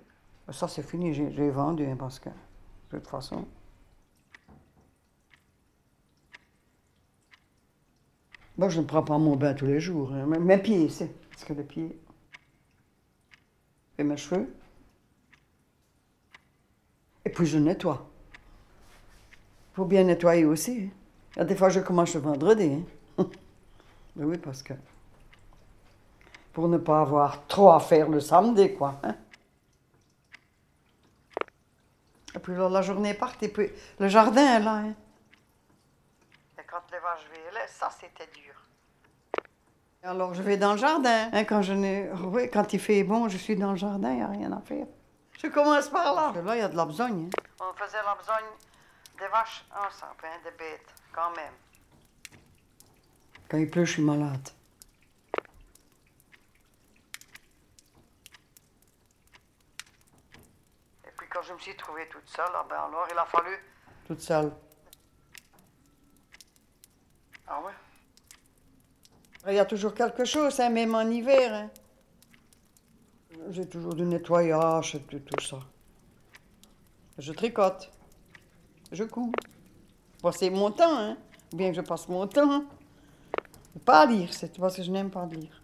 Ça, 0.52 0.68
c'est 0.68 0.84
fini, 0.84 1.14
j'ai 1.14 1.50
vendu, 1.50 1.86
hein, 1.86 1.96
parce 1.98 2.20
que, 2.20 2.30
de 2.30 2.98
toute 3.00 3.08
façon. 3.08 3.46
Moi, 8.58 8.70
je 8.70 8.80
ne 8.80 8.86
prends 8.86 9.04
pas 9.04 9.18
mon 9.18 9.36
bain 9.36 9.54
tous 9.54 9.66
les 9.66 9.80
jours. 9.80 10.14
hein. 10.14 10.26
Mes- 10.26 10.58
pieds, 10.60 10.88
c'est. 10.90 11.12
Parce 11.30 11.44
que 11.44 11.54
les 11.54 11.64
pieds. 11.64 12.00
Et 13.98 14.04
mes 14.04 14.16
cheveux. 14.18 14.54
Et 17.26 17.30
puis, 17.30 17.46
je 17.46 17.58
nettoie. 17.58 18.08
Il 19.74 19.76
faut 19.76 19.86
bien 19.86 20.04
nettoyer 20.04 20.46
aussi. 20.46 20.90
hein. 21.38 21.44
Des 21.44 21.56
fois, 21.56 21.70
je 21.70 21.80
commence 21.82 22.14
le 22.14 22.22
vendredi. 22.22 22.84
hein. 23.18 23.26
Oui, 24.16 24.38
parce 24.38 24.64
que. 24.64 24.74
Pour 26.54 26.70
ne 26.70 26.78
pas 26.78 27.02
avoir 27.02 27.46
trop 27.48 27.72
à 27.72 27.82
faire 27.82 28.08
le 28.10 28.22
samedi, 28.22 28.74
quoi. 28.76 28.98
hein. 29.04 29.16
Et 32.36 32.40
puis 32.40 32.56
là, 32.56 32.68
la 32.70 32.82
journée 32.82 33.10
est 33.10 33.14
partie. 33.14 33.48
Puis 33.48 33.70
le 34.00 34.08
jardin, 34.10 34.60
là. 34.60 34.72
hein. 34.76 34.94
Et 36.60 36.64
quand 36.68 36.82
les 36.92 37.00
vaches 37.00 37.26
vélaient, 37.32 37.68
ça, 37.68 37.90
c'était 37.90 38.30
dur. 38.34 38.54
Alors, 40.04 40.34
je 40.34 40.42
vais 40.44 40.58
dans 40.58 40.74
le 40.74 40.78
jardin. 40.78 41.30
hein, 41.32 41.44
quand, 41.46 41.62
je 41.62 41.74
oui, 42.26 42.50
quand 42.52 42.74
il 42.74 42.80
fait 42.80 43.04
bon, 43.04 43.28
je 43.30 43.38
suis 43.38 43.56
dans 43.56 43.72
le 43.72 43.78
jardin, 43.78 44.12
il 44.12 44.18
n'y 44.18 44.22
a 44.22 44.28
rien 44.28 44.52
à 44.52 44.62
faire. 44.62 44.86
Je 45.42 45.48
commence 45.48 45.90
par 45.90 46.14
là. 46.14 46.32
Parce 46.34 46.40
que 46.40 46.46
là, 46.46 46.56
il 46.56 46.60
y 46.60 46.62
a 46.62 46.68
de 46.70 46.76
la 46.78 46.86
besogne. 46.86 47.30
hein. 47.34 47.42
On 47.62 47.74
faisait 47.74 48.04
la 48.06 48.16
besogne 48.16 48.52
des 49.18 49.28
vaches 49.30 49.66
ensemble, 49.72 50.22
hein, 50.26 50.38
des 50.44 50.52
bêtes, 50.52 50.94
quand 51.14 51.32
même. 51.36 51.54
Quand 53.50 53.58
il 53.58 53.70
pleut, 53.70 53.86
je 53.86 53.94
suis 53.94 54.04
malade. 54.04 54.50
Et 61.08 61.12
puis 61.18 61.25
quand 61.36 61.42
je 61.42 61.54
me 61.54 61.60
suis 61.60 61.76
trouvée 61.76 62.08
toute 62.08 62.28
seule, 62.30 62.46
ah 62.54 62.66
ben 62.70 62.78
alors 62.78 63.06
il 63.12 63.18
a 63.18 63.26
fallu... 63.26 63.58
Toute 64.08 64.22
seule. 64.22 64.52
Ah 67.46 67.60
ouais? 67.62 67.74
Il 69.48 69.54
y 69.56 69.60
a 69.60 69.66
toujours 69.66 69.94
quelque 69.94 70.24
chose, 70.24 70.58
hein, 70.62 70.70
même 70.70 70.96
en 70.96 71.02
hiver. 71.02 71.54
hein. 71.54 71.70
J'ai 73.50 73.68
toujours 73.68 73.94
du 73.94 74.04
nettoyage 74.04 74.96
et 74.96 75.02
tout, 75.02 75.20
tout 75.20 75.44
ça. 75.44 75.60
Je 77.18 77.34
tricote. 77.34 77.92
Je 78.94 79.04
couds. 79.04 79.34
Passer 80.22 80.50
mon 80.50 80.72
temps, 80.72 80.98
hein. 80.98 81.18
Bien 81.52 81.70
que 81.72 81.76
je 81.76 81.82
passe 81.82 82.08
mon 82.08 82.26
temps. 82.28 82.64
Pas 83.84 84.02
à 84.02 84.06
lire, 84.06 84.34
c'est 84.34 84.58
parce 84.58 84.78
que 84.78 84.84
je 84.84 84.90
n'aime 84.90 85.12
pas 85.12 85.26
lire. 85.26 85.62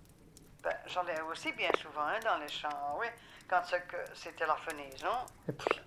Ben, 0.63 0.75
J'en 0.87 1.07
ai 1.07 1.21
aussi 1.31 1.53
bien 1.53 1.69
souvent 1.81 2.01
hein, 2.01 2.19
dans 2.25 2.37
les 2.39 2.49
champs, 2.49 2.97
oui. 2.99 3.07
Quand 3.51 3.61
que 3.89 3.97
c'était 4.13 4.45
la 4.47 4.55
fenaison. 4.55 5.25
Et 5.49 5.51
puis. 5.51 5.81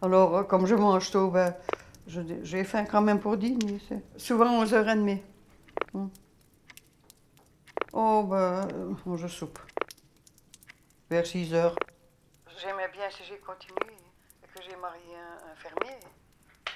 Alors, 0.00 0.36
euh, 0.36 0.42
comme 0.44 0.64
je 0.64 0.76
mange 0.76 1.10
tôt, 1.10 1.28
ben, 1.28 1.56
j'ai 2.06 2.62
faim 2.62 2.84
quand 2.84 3.00
même 3.00 3.18
pour 3.18 3.36
dîner. 3.36 3.80
Souvent 4.16 4.64
11h30. 4.64 5.20
Hmm. 5.92 6.06
Oh, 7.92 8.22
ben, 8.30 8.68
euh, 8.72 9.16
je 9.16 9.26
soupe. 9.26 9.58
Vers 11.10 11.26
6 11.26 11.52
heures. 11.52 11.74
J'aimais 12.56 12.88
bien 12.92 13.10
si 13.10 13.24
j'ai 13.24 13.38
continué 13.38 13.96
et 14.44 14.46
que 14.54 14.62
j'ai 14.62 14.76
marié 14.76 15.16
un, 15.16 15.50
un 15.50 15.54
fermier. 15.56 15.98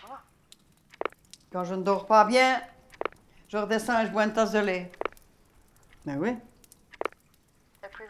Voilà. 0.01 0.21
Quand 1.53 1.63
je 1.63 1.75
ne 1.75 1.85
dors 1.85 2.07
pas 2.07 2.25
bien, 2.25 2.61
je 3.47 3.57
redescends 3.57 4.01
et 4.01 4.07
je 4.07 4.11
bois 4.11 4.25
une 4.25 4.33
tasse 4.33 4.51
de 4.51 4.59
lait. 4.59 4.91
Ben 6.05 6.19
oui. 6.19 6.37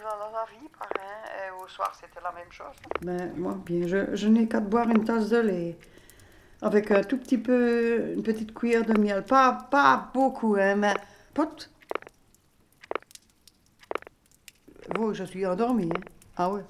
La 0.05 0.45
vie, 0.45 0.69
pareil. 0.69 1.47
Et 1.47 1.51
au 1.63 1.67
soir, 1.67 1.91
c'était 1.99 2.21
la 2.21 2.31
même 2.33 2.53
chose. 2.53 2.77
Ben, 3.01 3.33
moi, 3.37 3.55
bien, 3.65 3.87
je, 3.87 4.15
je 4.15 4.29
n'ai 4.29 4.47
qu'à 4.47 4.61
boire 4.61 4.87
une 4.91 5.03
tasse 5.03 5.31
de 5.31 5.39
lait. 5.39 5.79
Avec 6.61 6.91
un 6.91 7.03
tout 7.03 7.17
petit 7.17 7.39
peu, 7.39 8.13
une 8.13 8.23
petite 8.23 8.53
cuillère 8.53 8.85
de 8.85 8.99
miel. 9.01 9.25
Pas, 9.25 9.67
pas 9.71 10.11
beaucoup, 10.13 10.57
hein, 10.57 10.77
mais 10.77 10.93
pot. 11.33 11.71
Vous, 14.95 15.15
je 15.15 15.25
suis 15.25 15.47
endormie. 15.47 15.91
Hein? 15.91 16.01
Ah 16.37 16.51
oui. 16.51 16.61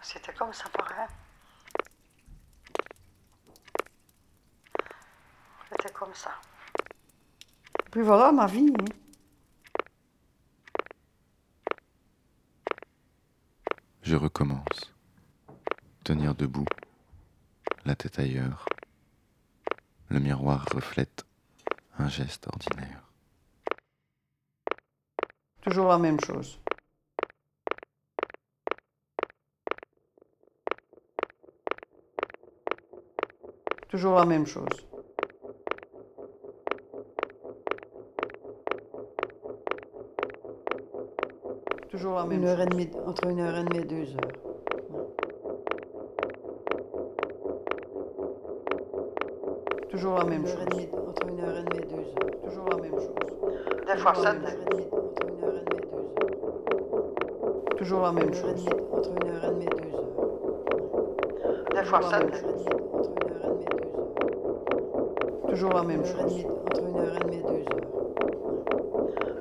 C'était 0.00 0.32
comme 0.32 0.54
ça, 0.54 0.70
pareil. 0.70 1.06
C'était 5.70 5.92
comme 5.92 6.14
ça. 6.14 6.30
Puis 7.90 8.02
voilà 8.02 8.32
ma 8.32 8.46
vie. 8.46 8.72
hein. 8.80 8.84
Je 14.02 14.16
recommence. 14.16 14.94
Tenir 16.04 16.34
debout, 16.34 16.64
la 17.84 17.94
tête 17.94 18.18
ailleurs. 18.18 18.64
Le 20.08 20.18
miroir 20.20 20.66
reflète 20.72 21.26
un 21.98 22.08
geste 22.08 22.46
ordinaire. 22.46 23.02
Toujours 25.60 25.88
la 25.88 25.98
même 25.98 26.18
chose. 26.20 26.58
Toujours 33.88 34.14
la 34.16 34.24
même 34.24 34.46
chose. 34.46 34.87
Toujours 41.98 42.14
la 42.14 42.26
même 42.26 42.38
une 42.38 42.46
heure 42.46 42.60
et 42.60 42.66
demie, 42.66 42.88
entre 43.08 43.26
une 43.26 43.40
heure 43.40 43.56
et 43.56 43.64
demie 43.64 43.78
et 43.78 43.84
deux 43.84 44.14
heures. 44.14 44.30
Toujours 49.90 50.14
la 50.18 50.24
même 50.24 50.46
chose. 50.46 50.60
Entre 51.08 51.26
une 51.26 51.40
heure 51.40 51.58
et 51.58 51.64
demie 51.64 51.78
et 51.78 51.86
deux 51.86 51.96
heures. 51.96 52.30
Toujours 52.44 52.68
la 52.70 52.76
même 52.76 52.94
chose. 52.94 53.08
Des 53.84 53.96
fois 53.96 54.14
ça, 54.14 54.30
entre 54.30 54.38
une 55.26 55.42
heure 55.42 55.56
et 55.56 55.64
demie 55.64 55.80
et 55.82 55.90
deux 55.90 56.30
heures. 56.94 57.74
Toujours 57.76 58.02
la 58.02 58.12
même 58.12 58.32
chose. 58.32 58.66
Entre 58.92 59.10
une 59.10 59.28
heure 59.28 59.44
et 59.44 59.48
demie 59.48 59.64
et 59.64 59.70
deux 59.70 59.90
heures. 59.96 60.04
Des 61.74 61.82
fois 61.82 62.02
ça, 62.02 62.18
entre 62.18 62.38
une 62.38 62.48
heure 63.28 63.42
et 63.42 63.48
demie 63.48 63.64
et 63.64 63.74
deux 63.76 63.82
heures. 63.82 65.50
Toujours 65.50 65.72
la 65.72 65.82
même 65.82 66.04
chose. 66.04 66.46
Entre 66.64 66.80
une 66.80 66.96
heure 66.96 67.16
et 67.16 67.24
demie 67.24 67.38
et 67.38 67.42
deux 67.42 67.64
heures. 67.74 67.88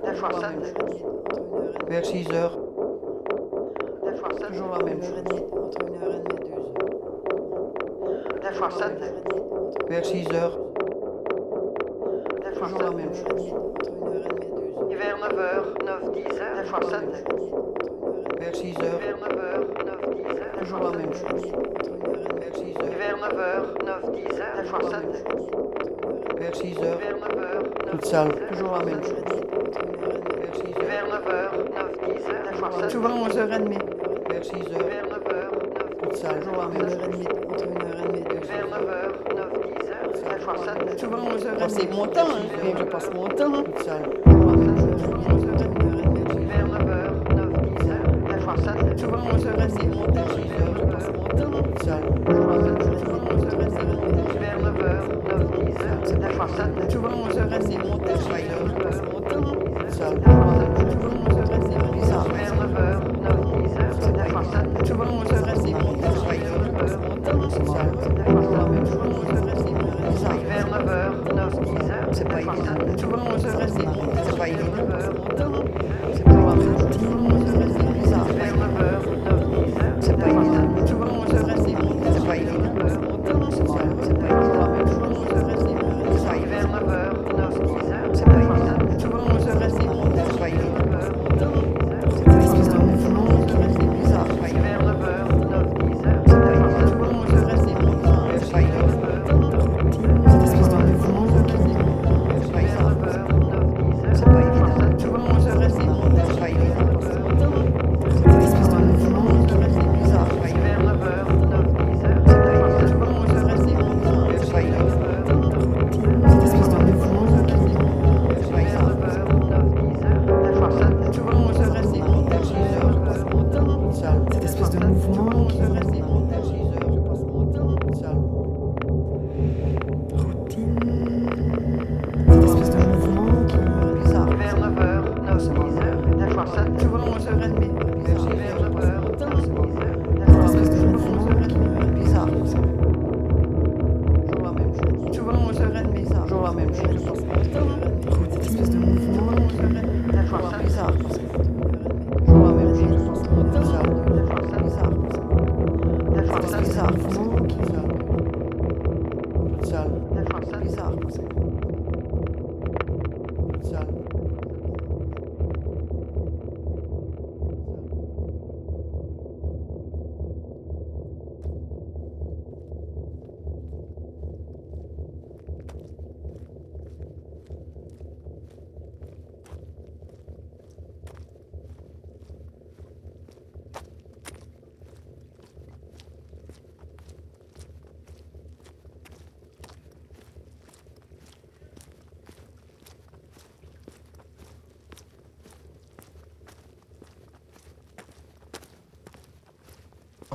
Des 0.05 0.15
fois 0.15 0.31
ça, 0.41 0.49
vers 1.89 2.05
6 2.05 2.31
heures. 2.33 2.57
Des 4.03 4.17
fois 4.17 4.29
ça, 4.39 4.47
toujours 4.47 4.75
la 4.77 4.83
même 4.83 5.01
chose. 5.01 5.23
Entre 5.51 5.85
une 5.87 5.95
heure 5.95 6.11
et 6.11 6.15
heures. 6.15 6.71
Des 8.41 8.53
fois 8.53 8.69
vers 9.87 10.05
6 10.05 10.27
heures. 10.33 10.59
Des 12.43 12.51
fois 12.55 12.67
toujours 12.67 12.83
la 12.83 12.91
même 12.91 13.13
chose. 13.13 13.53
Et 14.91 14.95
vers 14.95 15.17
9 15.17 15.39
heures, 15.39 15.73
9, 15.85 16.11
10 16.11 16.19
heures. 16.39 16.55
Des 16.57 16.65
fois 16.65 16.81
ça, 16.89 16.99
vers 18.39 18.55
6 18.55 18.75
heures. 18.83 18.99
Vers 18.99 19.17
9 19.17 19.37
heures, 19.37 19.65
9, 19.85 20.09
10 20.15 20.21
heures. 20.39 20.51
Toujours 20.59 20.83
la 20.83 20.91
même 20.97 21.13
chose. 21.13 21.45
Entre 21.53 21.89
une 21.89 22.05
heure 22.05 22.17
et 22.17 22.29
demie 22.29 22.45
et 22.45 22.51
6 22.53 22.77
heures. 22.83 22.97
Vers 22.97 23.17
9 23.17 23.39
heures, 23.39 23.67
9, 23.85 24.11
10 24.11 24.39
heures. 24.39 24.55
Des 24.61 24.67
fois 24.67 24.81
ça, 24.89 24.99
vers 26.37 26.55
6 26.55 26.77
heures. 26.79 27.16
Vers 27.37 27.45
9 27.45 27.55
heures, 27.55 27.63
toute 27.91 28.05
seule. 28.05 28.31
Toujours 28.51 28.71
la 28.77 28.85
même 28.85 29.03
chose. 29.03 29.13
Vers 30.39 30.55
6 30.55 30.61
heures. 30.63 30.87
Vers 30.87 31.07
9 31.07 31.27
heures, 31.27 31.53
9, 31.57 31.91
10 32.01 32.25
heures. 32.25 32.43
Des 32.49 32.57
fois 32.57 32.71
ça, 32.79 32.89
souvent 32.89 33.15
11 33.25 33.37
heures 33.37 33.53
et 33.53 33.59
demie. 33.59 33.77
Vers 34.29 34.43
6 34.43 34.53
heures. 34.53 34.63
Vers 34.63 35.05
9 35.05 35.13
heures, 35.33 35.51
9, 35.51 35.97
toute 36.01 36.15
seule. 36.15 36.39
Toujours 36.39 36.57
la 36.57 36.67
même 36.67 36.89
chose. 36.89 36.99
Entre 37.49 37.65
une 37.65 37.81
heure 37.83 37.99
et 37.99 38.07
demie 38.07 38.19
et 38.19 38.23
deux 38.23 38.35
heures. 38.35 38.43
Vers 38.47 38.67
9 38.67 38.89
heures, 38.89 39.13
9, 39.35 39.49
10 39.81 39.89
heures. 39.89 40.09
Des 40.33 40.39
fois 40.43 40.55
ça, 40.65 40.71
souvent 40.97 41.23
11 41.25 41.45
heures 41.45 41.53
et 41.53 41.57
demie. 41.57 41.69
C'est 41.69 41.89
mon 41.91 42.07
temps, 42.07 42.31
hein. 42.31 42.75
Je 42.77 42.83
passe 42.83 43.09
mon 43.13 43.27
temps. 43.27 43.63
Toute 43.63 43.79
seule. 43.79 44.03
Toujours 44.25 44.51
la 44.51 44.57
même 44.57 44.77
chose. 44.77 45.03
11 45.29 45.45
heures 45.45 45.61
et 45.61 45.67
demie. 45.67 46.45
Vers 46.47 46.67
9 46.67 46.89
heures, 46.89 47.15
9, 47.35 47.49
10 47.81 47.89
heures. 47.89 48.35
Des 48.35 48.39
fois 48.41 48.55
ça, 48.57 48.73
souvent 48.97 49.23
11 49.33 49.45
heures 49.47 49.61
et 49.61 49.67
demie. 49.67 49.87
Mon 49.95 50.05
temps. 50.07 50.76
10 56.07 56.13
heures. 56.13 56.19
Des 56.19 56.35
fois 56.35 56.47
ça, 56.55 56.67
souvent 56.89 57.09
11 57.29 57.37
heures 57.37 57.53
et 57.53 57.59
demie. 57.59 57.77
Mon 57.77 57.97
temps. 57.97 58.66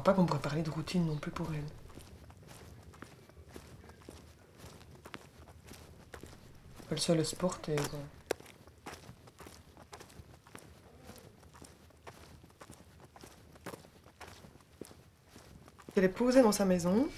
Pas 0.03 0.14
qu'on 0.14 0.26
pourrait 0.26 0.40
parler 0.40 0.62
de 0.62 0.70
routine 0.70 1.07
non 1.07 1.16
plus 1.16 1.30
pour 1.30 1.48
elle. 1.53 1.64
Elle 6.90 7.00
se 7.00 7.12
laisse 7.12 7.34
porter, 7.34 7.76
quoi. 7.76 7.98
Elle 15.96 16.05
est 16.05 16.09
posée 16.09 16.42
dans 16.42 16.53
sa 16.53 16.64
maison, 16.64 17.09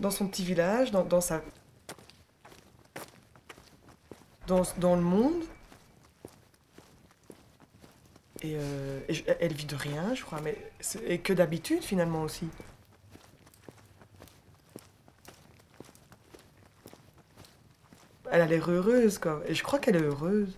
dans 0.00 0.10
son 0.10 0.26
petit 0.26 0.44
village, 0.44 0.90
dans, 0.90 1.20
sa. 1.20 1.42
Dans 4.46 4.96
le 4.96 5.02
monde. 5.02 5.44
Et, 8.48 8.56
euh, 8.56 9.00
elle 9.40 9.52
vit 9.52 9.66
de 9.66 9.74
rien, 9.76 10.14
je 10.14 10.22
crois, 10.22 10.40
mais 10.40 10.56
et 11.06 11.18
que 11.18 11.32
d'habitude 11.32 11.82
finalement 11.82 12.22
aussi. 12.22 12.48
Elle 18.30 18.42
a 18.42 18.46
l'air 18.46 18.70
heureuse, 18.70 19.18
quoi. 19.18 19.42
Et 19.46 19.54
je 19.54 19.62
crois 19.62 19.78
qu'elle 19.78 19.96
est 19.96 20.02
heureuse. 20.02 20.56